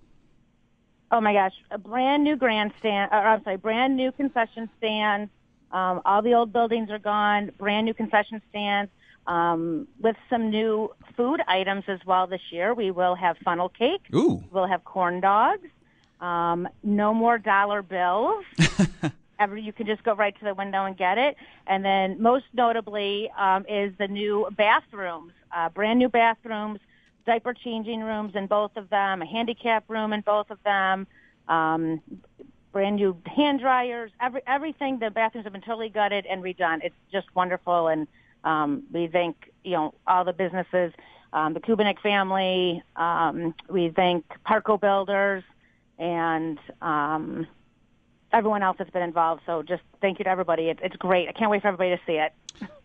[1.12, 5.30] Oh my gosh, a brand new grandstand, or I'm sorry, brand new concession stands.
[5.72, 8.90] Um, all the old buildings are gone, brand new concession stands
[9.26, 12.74] um, with some new food items as well this year.
[12.74, 14.02] We will have funnel cake.
[14.14, 14.44] Ooh.
[14.50, 15.68] We'll have corn dogs.
[16.20, 18.44] Um, no more dollar bills.
[19.38, 21.36] Every, you can just go right to the window and get it.
[21.66, 26.78] And then most notably um, is the new bathrooms, uh, brand new bathrooms,
[27.24, 31.06] diaper changing rooms in both of them, a handicap room in both of them,
[31.48, 32.02] um,
[32.72, 34.98] brand new hand dryers, every, everything.
[34.98, 36.80] The bathrooms have been totally gutted and redone.
[36.82, 37.88] It's just wonderful.
[37.88, 38.06] And
[38.44, 40.92] um, we thank, you know, all the businesses,
[41.32, 42.82] um, the Kubinik family.
[42.96, 45.44] Um, we thank Parco Builders
[46.00, 47.46] and um,
[48.32, 49.42] everyone else that's been involved.
[49.46, 50.70] So just thank you to everybody.
[50.70, 51.28] It, it's great.
[51.28, 52.32] I can't wait for everybody to see it.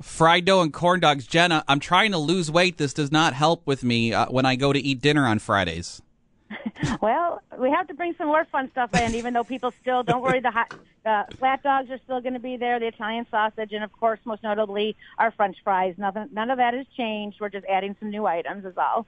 [0.02, 1.26] Fried dough and corn dogs.
[1.26, 2.78] Jenna, I'm trying to lose weight.
[2.78, 6.02] This does not help with me uh, when I go to eat dinner on Fridays.
[7.02, 10.22] well, we have to bring some more fun stuff in, even though people still don't
[10.22, 10.40] worry.
[10.40, 10.74] The hot,
[11.06, 14.20] uh, flat dogs are still going to be there, the Italian sausage, and of course,
[14.26, 15.96] most notably, our French fries.
[15.98, 17.38] Nothing, none of that has changed.
[17.42, 19.08] We're just adding some new items, is all.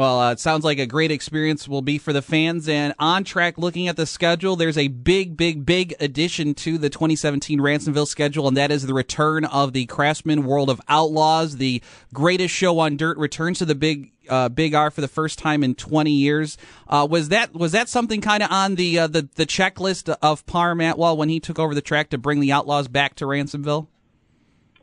[0.00, 2.70] Well, uh, it sounds like a great experience will be for the fans.
[2.70, 6.88] And on track, looking at the schedule, there's a big, big, big addition to the
[6.88, 11.58] 2017 Ransomville schedule, and that is the return of the Craftsman World of Outlaws.
[11.58, 11.82] The
[12.14, 14.12] greatest show on dirt returns to the big.
[14.28, 16.56] Uh, big R for the first time in 20 years.
[16.86, 20.46] Uh, was that was that something kind of on the, uh, the the checklist of
[20.46, 23.88] Parm Atwell when he took over the track to bring the Outlaws back to Ransomville?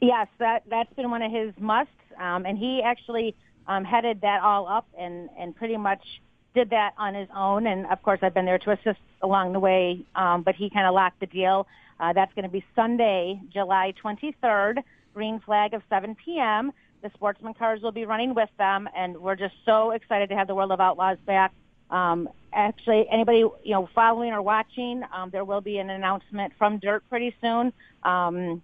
[0.01, 4.41] Yes, that that's been one of his musts, um, and he actually um, headed that
[4.41, 6.01] all up and, and pretty much
[6.53, 7.67] did that on his own.
[7.67, 10.87] And of course, I've been there to assist along the way, um, but he kind
[10.87, 11.67] of locked the deal.
[11.99, 16.71] Uh, that's going to be Sunday, July 23rd, green flag of 7 p.m.
[17.01, 20.47] The sportsman cars will be running with them, and we're just so excited to have
[20.47, 21.53] the World of Outlaws back.
[21.89, 26.79] Um, actually, anybody you know following or watching, um, there will be an announcement from
[26.79, 27.71] Dirt pretty soon.
[28.03, 28.61] Um,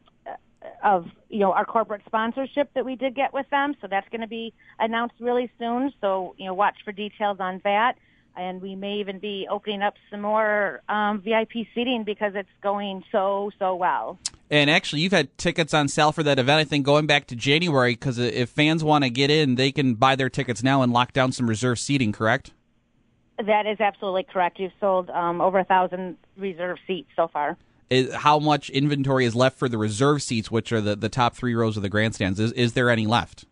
[0.84, 3.76] of you know our corporate sponsorship that we did get with them.
[3.82, 5.94] So that's going to be announced really soon.
[6.02, 7.98] So you know watch for details on that.
[8.36, 13.04] And we may even be opening up some more um, VIP seating because it's going
[13.12, 14.18] so so well.
[14.50, 16.60] And actually, you've had tickets on sale for that event.
[16.60, 19.96] I think going back to January because if fans want to get in, they can
[19.96, 22.12] buy their tickets now and lock down some reserve seating.
[22.12, 22.52] Correct?
[23.38, 24.60] That is absolutely correct.
[24.60, 27.58] You've sold um, over a thousand reserve seats so far
[27.94, 31.36] is how much inventory is left for the reserve seats, which are the, the top
[31.36, 32.40] three rows of the grandstands.
[32.40, 33.46] Is, is there any left?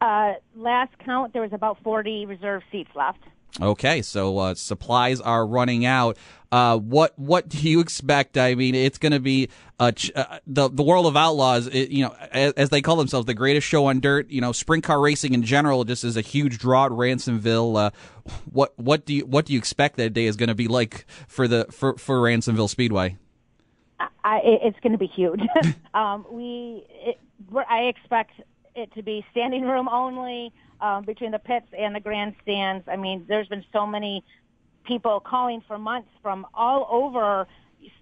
[0.00, 3.20] Uh, last count, there was about 40 reserve seats left.
[3.60, 6.16] Okay, so uh, supplies are running out.
[6.50, 8.38] Uh, what what do you expect?
[8.38, 9.48] I mean, it's going to be
[9.94, 11.66] ch- uh, the the world of outlaws.
[11.66, 14.30] It, you know, as, as, they call themselves, the greatest show on dirt.
[14.30, 17.76] You know, sprint car racing in general just is a huge draw at Ransomville.
[17.76, 17.90] Uh,
[18.50, 21.04] what what do you what do you expect that day is going to be like
[21.26, 23.16] for the for for Ransomville Speedway?
[24.24, 25.40] I, it's going to be huge.
[25.94, 27.18] um, we it,
[27.68, 28.32] I expect
[28.74, 32.84] it to be standing room only um, between the pits and the grandstands.
[32.88, 34.24] I mean, there's been so many
[34.84, 37.46] people calling for months from all over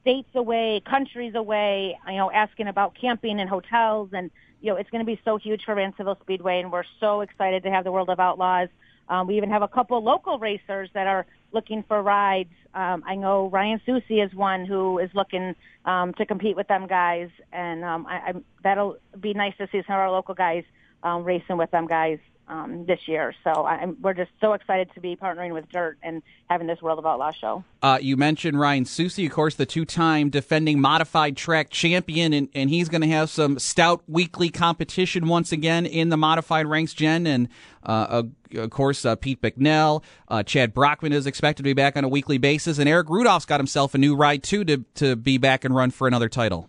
[0.01, 4.89] states away, countries away, you know, asking about camping and hotels and you know, it's
[4.91, 7.93] going to be so huge for Ransomville Speedway and we're so excited to have the
[7.93, 8.69] World of Outlaws.
[9.09, 12.53] Um, we even have a couple local racers that are looking for rides.
[12.75, 15.55] Um, I know Ryan Susice is one who is looking
[15.85, 18.33] um, to compete with them guys, and um, I, I,
[18.63, 20.65] that'll be nice to see some of our local guys
[21.03, 23.35] um, racing with them guys um, this year.
[23.45, 26.99] So I'm, we're just so excited to be partnering with Dirt and having this World
[26.99, 27.65] of Outlaw show.
[27.83, 32.71] Uh, you mentioned Ryan Susice, of course, the two-time defending modified track champion, and, and
[32.71, 37.27] he's going to have some stout weekly competition once again in the modified ranks, Jen,
[37.27, 37.49] and
[37.83, 38.23] uh,
[38.55, 42.09] of course uh, Pete Bicknell, uh, Chad Brachmann is expected to be back on a
[42.09, 45.65] weekly basis, and Erick Rudolph's got himself a new ride too to to be back
[45.65, 46.69] and run for another title.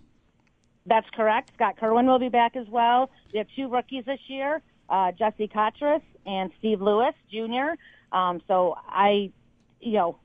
[0.85, 1.51] That's correct.
[1.55, 3.09] Scott Kerwin will be back as well.
[3.33, 7.75] We have two rookies this year uh, Jesse Cotras and Steve Lewis Jr.
[8.11, 9.31] Um, so I,
[9.79, 10.19] you know,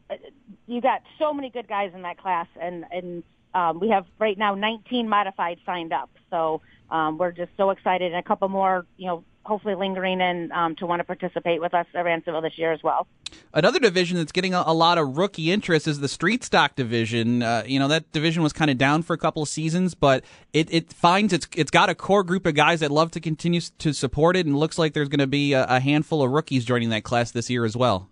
[0.67, 3.23] you got so many good guys in that class, and and
[3.55, 6.11] um, we have right now 19 modified signed up.
[6.31, 10.53] So um, we're just so excited, and a couple more, you know, hopefully lingering in
[10.53, 13.07] um, to want to participate with us at Ransomville this year as well.
[13.55, 17.43] Another division that's getting a, a lot of rookie interest is the street stock division.
[17.43, 20.25] Uh, you know that division was kind of down for a couple of seasons, but
[20.53, 23.61] it, it finds it's it's got a core group of guys that love to continue
[23.61, 26.65] to support it, and looks like there's going to be a, a handful of rookies
[26.65, 28.09] joining that class this year as well.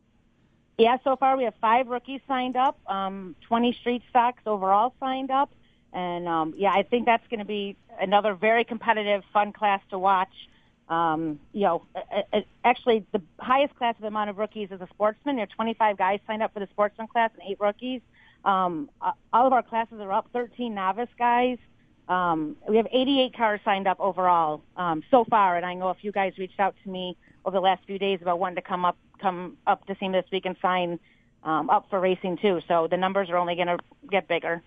[0.78, 5.30] Yeah, so far we have five rookies signed up, um, 20 street stocks overall signed
[5.30, 5.50] up.
[5.92, 9.98] And um, yeah, I think that's going to be another very competitive, fun class to
[9.98, 10.32] watch.
[10.91, 11.82] Um, you know,
[12.64, 15.36] actually, the highest class of amount of rookies is a sportsman.
[15.36, 18.01] There are 25 guys signed up for the sportsman class and eight rookies.
[18.45, 18.91] Um,
[19.32, 20.28] all of our classes are up.
[20.32, 21.59] 13 novice guys.
[22.09, 25.95] Um, we have 88 cars signed up overall um, so far, and I know a
[25.95, 28.84] few guys reached out to me over the last few days about wanting to come
[28.84, 30.99] up, come up to see me this week and sign
[31.45, 32.61] um, up for racing too.
[32.66, 33.78] So the numbers are only going to
[34.11, 34.61] get bigger.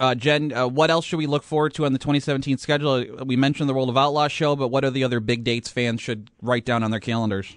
[0.00, 3.04] Uh, Jen, uh, what else should we look forward to on the 2017 schedule?
[3.24, 6.00] We mentioned the World of Outlaws show, but what are the other big dates fans
[6.00, 7.56] should write down on their calendars?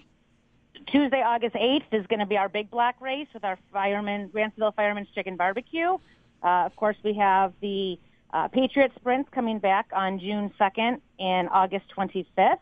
[0.88, 4.76] Tuesday, August 8th is going to be our big black race with our fireman, Ransomville
[4.76, 5.98] Fireman's Chicken Barbecue.
[6.44, 8.00] Uh, of course, we have the
[8.34, 12.58] uh, Patriot Sprints coming back on June 2nd and August 25th.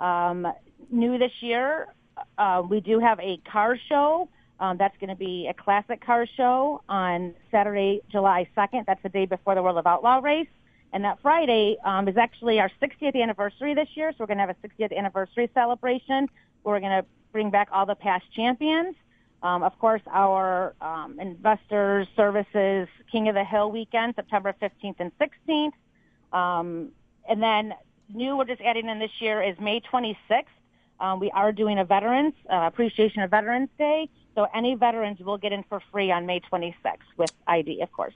[0.00, 0.46] Um,
[0.90, 1.88] new this year,
[2.36, 4.28] uh, we do have a car show
[4.60, 8.86] um, that's going to be a classic car show on Saturday, July 2nd.
[8.86, 10.48] That's the day before the World of Outlaw race.
[10.92, 14.12] And that Friday um, is actually our 60th anniversary this year.
[14.12, 16.28] So we're going to have a 60th anniversary celebration
[16.64, 18.96] we're going to bring back all the past champions.
[19.42, 25.12] Um, of course, our um, investors services King of the Hill weekend, September 15th and
[25.18, 25.72] 16th.
[26.32, 26.90] Um,
[27.28, 27.74] and then
[28.12, 30.44] new we're just adding in this year is May 26th.
[31.00, 34.08] Um, we are doing a Veterans uh, Appreciation of Veterans Day.
[34.34, 36.74] So any veterans will get in for free on May 26th
[37.16, 38.14] with ID, of course.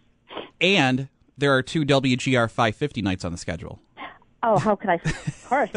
[0.60, 3.80] And there are two WGR 550 nights on the schedule.
[4.42, 4.94] Oh, how could I?
[4.94, 5.70] Of course,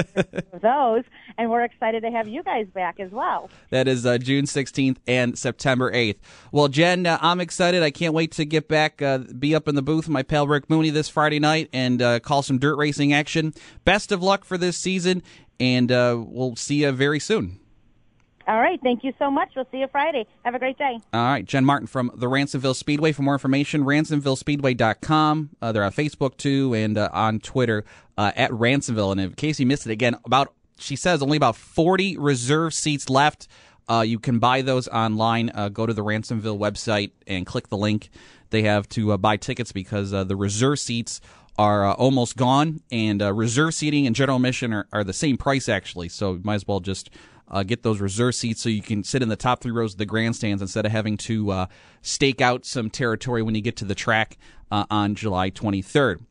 [0.62, 1.04] those,
[1.38, 3.50] and we're excited to have you guys back as well.
[3.70, 6.18] That is uh, June 16th and September 8th.
[6.52, 7.82] Well, Jen, uh, I'm excited.
[7.82, 10.46] I can't wait to get back, uh, be up in the booth with my pal
[10.46, 13.54] Rick Mooney this Friday night and uh, call some dirt racing action.
[13.86, 15.24] Best of luck for this season,
[15.60, 17.60] and uh, we'll see you very soon.
[18.52, 18.82] All right.
[18.84, 19.54] Thank you so much.
[19.56, 20.28] We'll see you Friday.
[20.44, 21.00] Have a great day.
[21.14, 21.46] All right.
[21.46, 23.14] Jen Martin from the Ransomville Speedway.
[23.14, 25.50] For more information, ransomvillespeedway.com.
[25.62, 27.86] Uh, they're on Facebook too and uh, on Twitter
[28.18, 29.14] uh, at Ransomville.
[29.14, 33.10] And in case you missed it again, about she says only about 40 reserve seats
[33.10, 33.48] left.
[33.88, 35.50] Uh, you can buy those online.
[35.56, 38.10] Uh, go to the Ransomville website and click the link
[38.50, 41.22] they have to uh, buy tickets because the reserve seats
[41.58, 46.10] are almost gone, and reserve seating and general admission are, are the same price actually.
[46.10, 47.10] So you might as well just
[47.52, 49.98] uh, get those reserve seats so you can sit in the top three rows of
[49.98, 51.66] the grandstands instead of having to uh,
[52.02, 54.38] stake out some territory when you get to the track
[54.72, 56.22] uh, on July 23rd.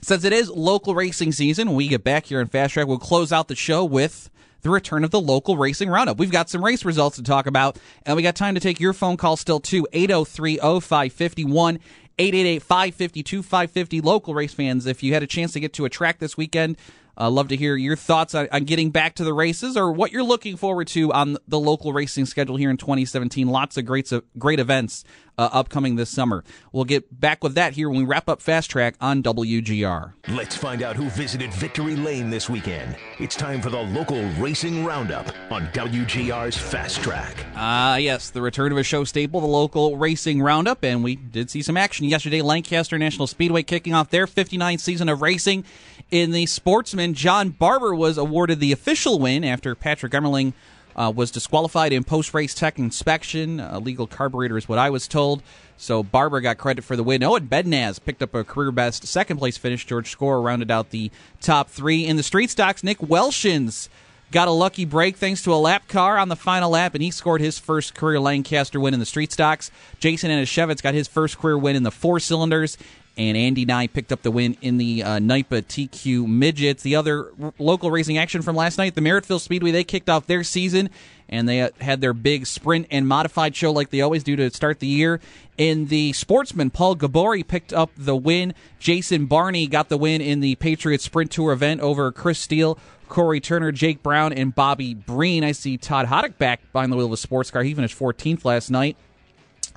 [0.00, 2.98] Since it is local racing season, when we get back here in Fast Track, we'll
[2.98, 4.30] close out the show with
[4.62, 6.18] the return of the local racing roundup.
[6.18, 8.92] We've got some race results to talk about, and we got time to take your
[8.92, 9.86] phone call still too.
[9.92, 11.78] 803 0551
[12.18, 14.86] 888 552 550 local race fans.
[14.86, 16.76] If you had a chance to get to a track this weekend,
[17.18, 20.12] uh, love to hear your thoughts on, on, getting back to the races or what
[20.12, 23.48] you're looking forward to on the local racing schedule here in 2017.
[23.48, 25.04] Lots of great, great events
[25.38, 26.44] uh, upcoming this summer.
[26.72, 30.12] We'll get back with that here when we wrap up Fast Track on WGR.
[30.28, 32.96] Let's find out who visited Victory Lane this weekend.
[33.18, 37.46] It's time for the local racing roundup on WGR's Fast Track.
[37.54, 41.16] Ah, uh, yes, the return of a show staple, the local racing roundup, and we
[41.16, 42.42] did see some action yesterday.
[42.42, 45.64] Lancaster National Speedway kicking off their 59th season of racing.
[46.10, 50.52] In the sportsman, John Barber was awarded the official win after Patrick Emmerling
[50.94, 53.58] uh, was disqualified in post race tech inspection.
[53.58, 55.42] A legal carburetor is what I was told.
[55.76, 57.24] So Barber got credit for the win.
[57.24, 59.84] Owen Bednaz picked up a career best second place finish.
[59.84, 62.06] George Score rounded out the top three.
[62.06, 63.88] In the street stocks, Nick Welshins
[64.30, 67.10] got a lucky break thanks to a lap car on the final lap, and he
[67.10, 69.72] scored his first career Lancaster win in the street stocks.
[69.98, 72.78] Jason Anishevitz got his first career win in the four cylinders,
[73.16, 76.82] and Andy Nye picked up the win in the uh, TQ Midgets.
[76.82, 80.26] The other r- local racing action from last night, the Merrittville Speedway, they kicked off
[80.26, 80.90] their season
[81.28, 84.50] and they uh, had their big sprint and modified show like they always do to
[84.50, 85.20] start the year.
[85.56, 88.54] In the sportsman, Paul Gabori picked up the win.
[88.78, 93.40] Jason Barney got the win in the Patriots Sprint Tour event over Chris Steele, Corey
[93.40, 95.42] Turner, Jake Brown, and Bobby Breen.
[95.42, 97.62] I see Todd Hoddick back behind the wheel of a sports car.
[97.62, 98.96] He finished 14th last night.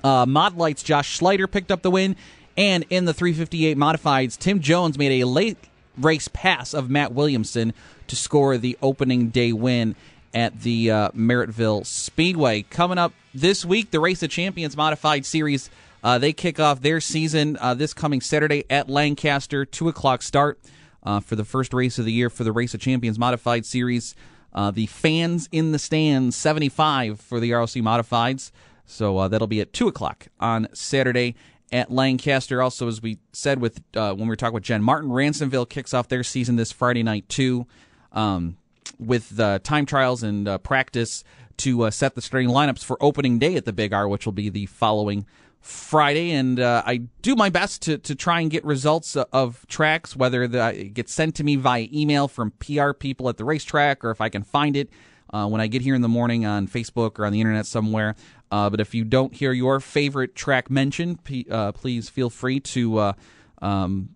[0.04, 2.16] Uh, Mod Lights, Josh Schleiter picked up the win.
[2.60, 5.58] And in the 358 modifieds, Tim Jones made a late
[5.98, 7.72] race pass of Matt Williamson
[8.08, 9.96] to score the opening day win
[10.34, 12.64] at the uh, Merrittville Speedway.
[12.64, 15.70] Coming up this week, the Race of Champions Modified Series.
[16.04, 20.60] Uh, they kick off their season uh, this coming Saturday at Lancaster, 2 o'clock start
[21.04, 24.16] uh, for the first race of the year for the Race of Champions Modified Series.
[24.52, 28.52] Uh, the Fans in the Stands 75 for the ROC Modifieds.
[28.86, 31.36] So uh, that'll be at 2 o'clock on Saturday
[31.72, 32.62] at Lancaster.
[32.62, 35.94] Also, as we said with uh, when we were talking with Jen Martin, Ransomville kicks
[35.94, 37.68] off their season this Friday night too,
[38.12, 38.58] um,
[39.00, 41.24] with the time trials and uh, practice
[41.58, 44.34] to uh, set the starting lineups for opening day at the Big R, which will
[44.34, 45.26] be the following
[45.62, 50.16] Friday, and uh, I do my best to, to try and get results of tracks,
[50.16, 54.06] whether the, it gets sent to me via email from PR people at the racetrack,
[54.06, 54.90] or if I can find it
[55.32, 58.16] uh, when I get here in the morning on Facebook or on the internet somewhere.
[58.52, 62.60] Uh, but if you don't hear your favorite track mentioned, p- uh, please feel free
[62.60, 63.14] to uh,
[63.62, 64.10] um,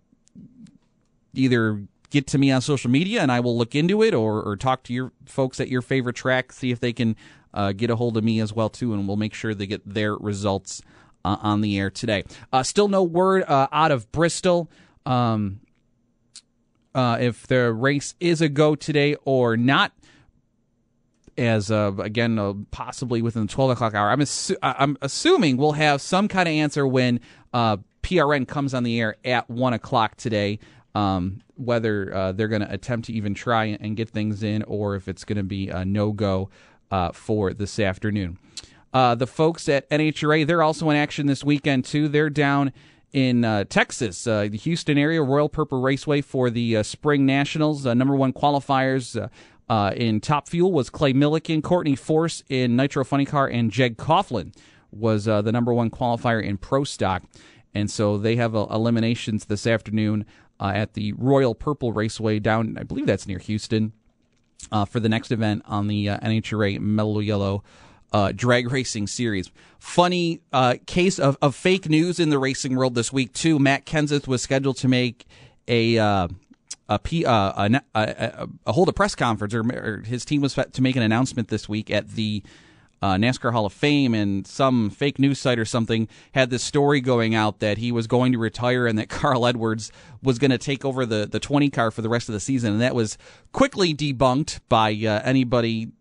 [1.33, 4.55] either get to me on social media and I will look into it, or, or
[4.55, 7.15] talk to your folks at your favorite track, see if they can
[7.53, 9.81] uh, get a hold of me as well too, and we'll make sure they get
[9.85, 10.81] their results
[11.23, 12.23] uh, on the air today.
[12.63, 14.69] Still no word out of Bristol
[15.05, 15.59] um,
[16.95, 19.91] uh, if the race is a go today or not.
[21.37, 25.71] As uh, again, uh, possibly within the twelve o'clock hour, I'm assu- I'm assuming we'll
[25.73, 27.19] have some kind of answer when
[27.53, 30.59] PRN comes on the air at one o'clock today.
[30.95, 35.07] Um, whether they're going to attempt to even try and get things in, or if
[35.07, 36.49] it's going to be a no go
[37.13, 38.37] for this afternoon.
[38.93, 42.07] Uh, the folks at NHRA, they're also in action this weekend, too.
[42.07, 42.71] They're down
[43.11, 47.85] in uh, Texas, uh, the Houston area, Royal Purple Raceway for the uh, Spring Nationals.
[47.87, 49.29] Uh, number one qualifiers
[49.73, 53.97] uh, in Top Fuel was Clay Millican, Courtney Force in Nitro Funny Car, and Jeg
[53.97, 54.53] Coughlin
[54.91, 57.23] was the number one qualifier in Pro Stock.
[57.73, 60.27] And so they have eliminations this afternoon
[60.59, 63.93] at the Royal Purple Raceway down, I believe that's near Houston,
[64.87, 67.63] for the next event on the NHRA Mellow Yellow
[68.13, 69.49] uh, drag racing series.
[69.79, 73.57] Funny uh, case of, of fake news in the racing world this week too.
[73.57, 75.25] Matt Kenseth was scheduled to make
[75.67, 76.27] a uh,
[76.95, 80.53] a, P, uh, a, a, a, hold a press conference, or, or, his team was
[80.53, 82.43] to make an announcement this week at the
[83.01, 87.01] uh, NASCAR Hall of Fame, and some fake news site or something had this story
[87.01, 89.91] going out that he was going to retire and that Carl Edwards
[90.21, 92.71] was going to take over the the 20 car for the rest of the season,
[92.73, 93.17] and that was
[93.51, 95.91] quickly debunked by uh, anybody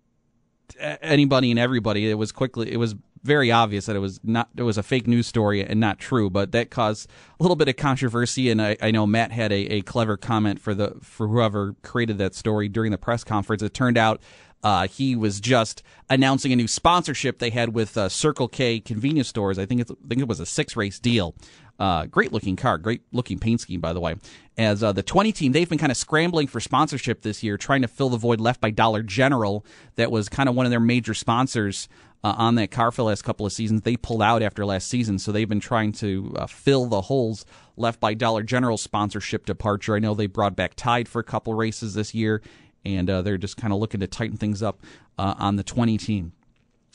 [0.78, 2.08] anybody and everybody.
[2.08, 2.94] It was quickly it was
[3.24, 6.28] very obvious that it was not it was a fake news story and not true,
[6.28, 7.08] but that caused
[7.38, 8.50] a little bit of controversy.
[8.50, 12.18] And I, I know Matt had a, a clever comment for the for whoever created
[12.18, 13.62] that story during the press conference.
[13.62, 14.20] It turned out
[14.62, 19.28] uh, he was just announcing a new sponsorship they had with uh, Circle K convenience
[19.28, 19.58] stores.
[19.58, 21.34] I think it's, I think it was a six race deal.
[21.78, 24.14] Uh, great looking car, great looking paint scheme, by the way.
[24.56, 27.82] As uh, the 20 team, they've been kind of scrambling for sponsorship this year, trying
[27.82, 29.64] to fill the void left by Dollar General.
[29.96, 31.88] That was kind of one of their major sponsors
[32.24, 33.82] uh, on that car for the last couple of seasons.
[33.82, 37.44] They pulled out after last season, so they've been trying to uh, fill the holes
[37.76, 39.96] left by Dollar General's sponsorship departure.
[39.96, 42.42] I know they brought back Tide for a couple races this year,
[42.84, 44.80] and uh, they're just kind of looking to tighten things up
[45.18, 46.32] uh, on the 20 team.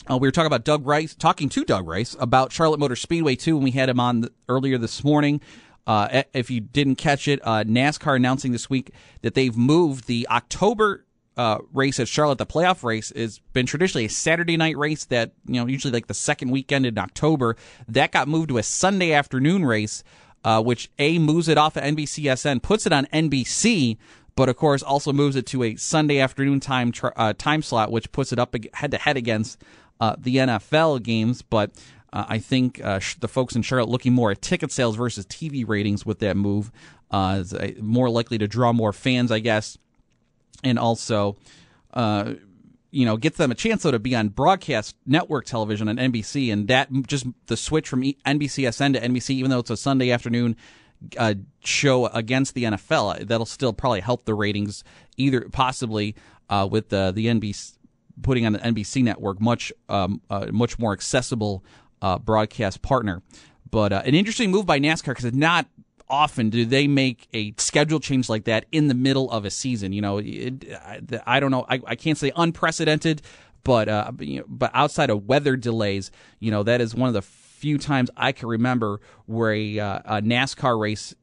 [0.10, 3.36] Uh, we were talking about Doug Rice, talking to Doug Rice about Charlotte Motor Speedway
[3.36, 5.42] too, when we had him on the, earlier this morning.
[5.86, 10.28] Uh, if you didn't catch it, uh, NASCAR announcing this week that they've moved the
[10.30, 11.06] October
[11.38, 15.32] uh, race at Charlotte, the playoff race, has been traditionally a Saturday night race that
[15.46, 17.56] you know usually like the second weekend in October.
[17.88, 20.04] That got moved to a Sunday afternoon race,
[20.44, 23.98] uh, which a moves it off of NBCSN, puts it on NBC,
[24.36, 28.12] but of course also moves it to a Sunday afternoon time uh, time slot, which
[28.12, 29.62] puts it up head to head against
[30.00, 31.44] uh, the NFL games.
[31.44, 31.70] But
[32.12, 35.28] uh, I think uh, sh- the folks in Charlotte looking more at ticket sales versus
[35.28, 36.72] TV ratings with that move
[37.14, 39.78] is more likely to draw more fans, I guess,
[40.64, 41.38] and also.
[42.90, 46.52] you know, gets them a chance though to be on broadcast network television on NBC,
[46.54, 50.56] and that just the switch from NBCSN to NBC, even though it's a Sunday afternoon
[51.18, 53.28] uh, show against the NFL.
[53.28, 54.84] That'll still probably help the ratings,
[55.18, 56.16] either possibly
[56.50, 57.74] uh, with the the NBC
[58.22, 61.64] putting on the NBC network much um, uh, much more accessible
[62.02, 63.22] uh, broadcast partner.
[63.70, 65.68] But uh, an interesting move by NASCAR because it's not
[66.10, 69.94] often do they make a schedule change like that in the middle of a season.
[69.94, 70.66] You know, it,
[71.26, 71.66] I don't know.
[71.68, 73.22] I, I can't say unprecedented,
[73.64, 77.14] but uh, you know, but outside of weather delays, you know, that is one of
[77.14, 81.16] the few times I can remember where a, uh, a NASCAR race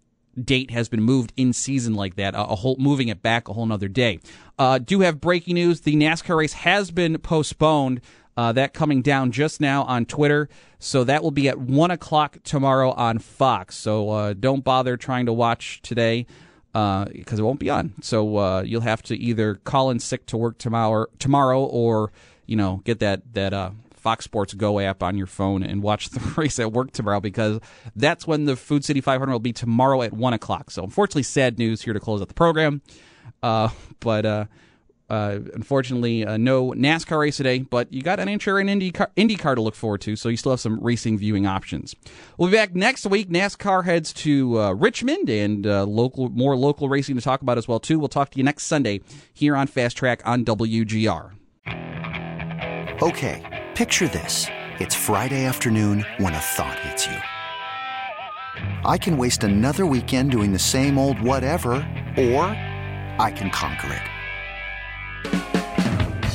[0.43, 3.67] date has been moved in season like that, a whole moving it back a whole
[3.67, 4.19] nother day.
[4.59, 8.01] Uh, do have breaking news: the NASCAR race has been postponed.
[8.37, 10.49] Uh, that coming down just now on Twitter.
[10.79, 13.77] So that will be at 1 o'clock tomorrow on Fox.
[13.77, 16.27] So uh, don't bother trying to watch today
[16.73, 17.95] because uh, it won't be on.
[18.03, 22.11] So uh, you'll have to either call in sick to work tomorrow, tomorrow or,
[22.47, 26.09] you know, get that, that uh, Fox Sports Go app on your phone and watch
[26.11, 27.61] the race at work tomorrow because
[27.95, 30.73] that's when the Food City 500 will be tomorrow at 1 o'clock.
[30.73, 32.83] So, unfortunately, sad news here to close out the program.
[33.43, 33.69] Uh,
[34.01, 34.49] but
[35.15, 39.55] uh, unfortunately, uh, no NASCAR race today, but you got an NHRA and IndyCar, IndyCar
[39.55, 41.95] to look forward to, so you still have some racing viewing options.
[42.37, 43.29] We'll be back next week.
[43.29, 47.69] NASCAR heads to uh, Richmond and uh, local, more local racing to talk about as
[47.69, 47.99] well too.
[47.99, 49.03] We'll talk to you next Sunday
[49.33, 51.31] here on Fast Track on WGR.
[53.03, 54.49] Okay, picture this.
[54.81, 57.17] It's Friday afternoon when a thought hits you.
[58.85, 61.75] I can waste another weekend doing the same old whatever,
[62.17, 62.43] or
[63.19, 64.14] I can conquer it.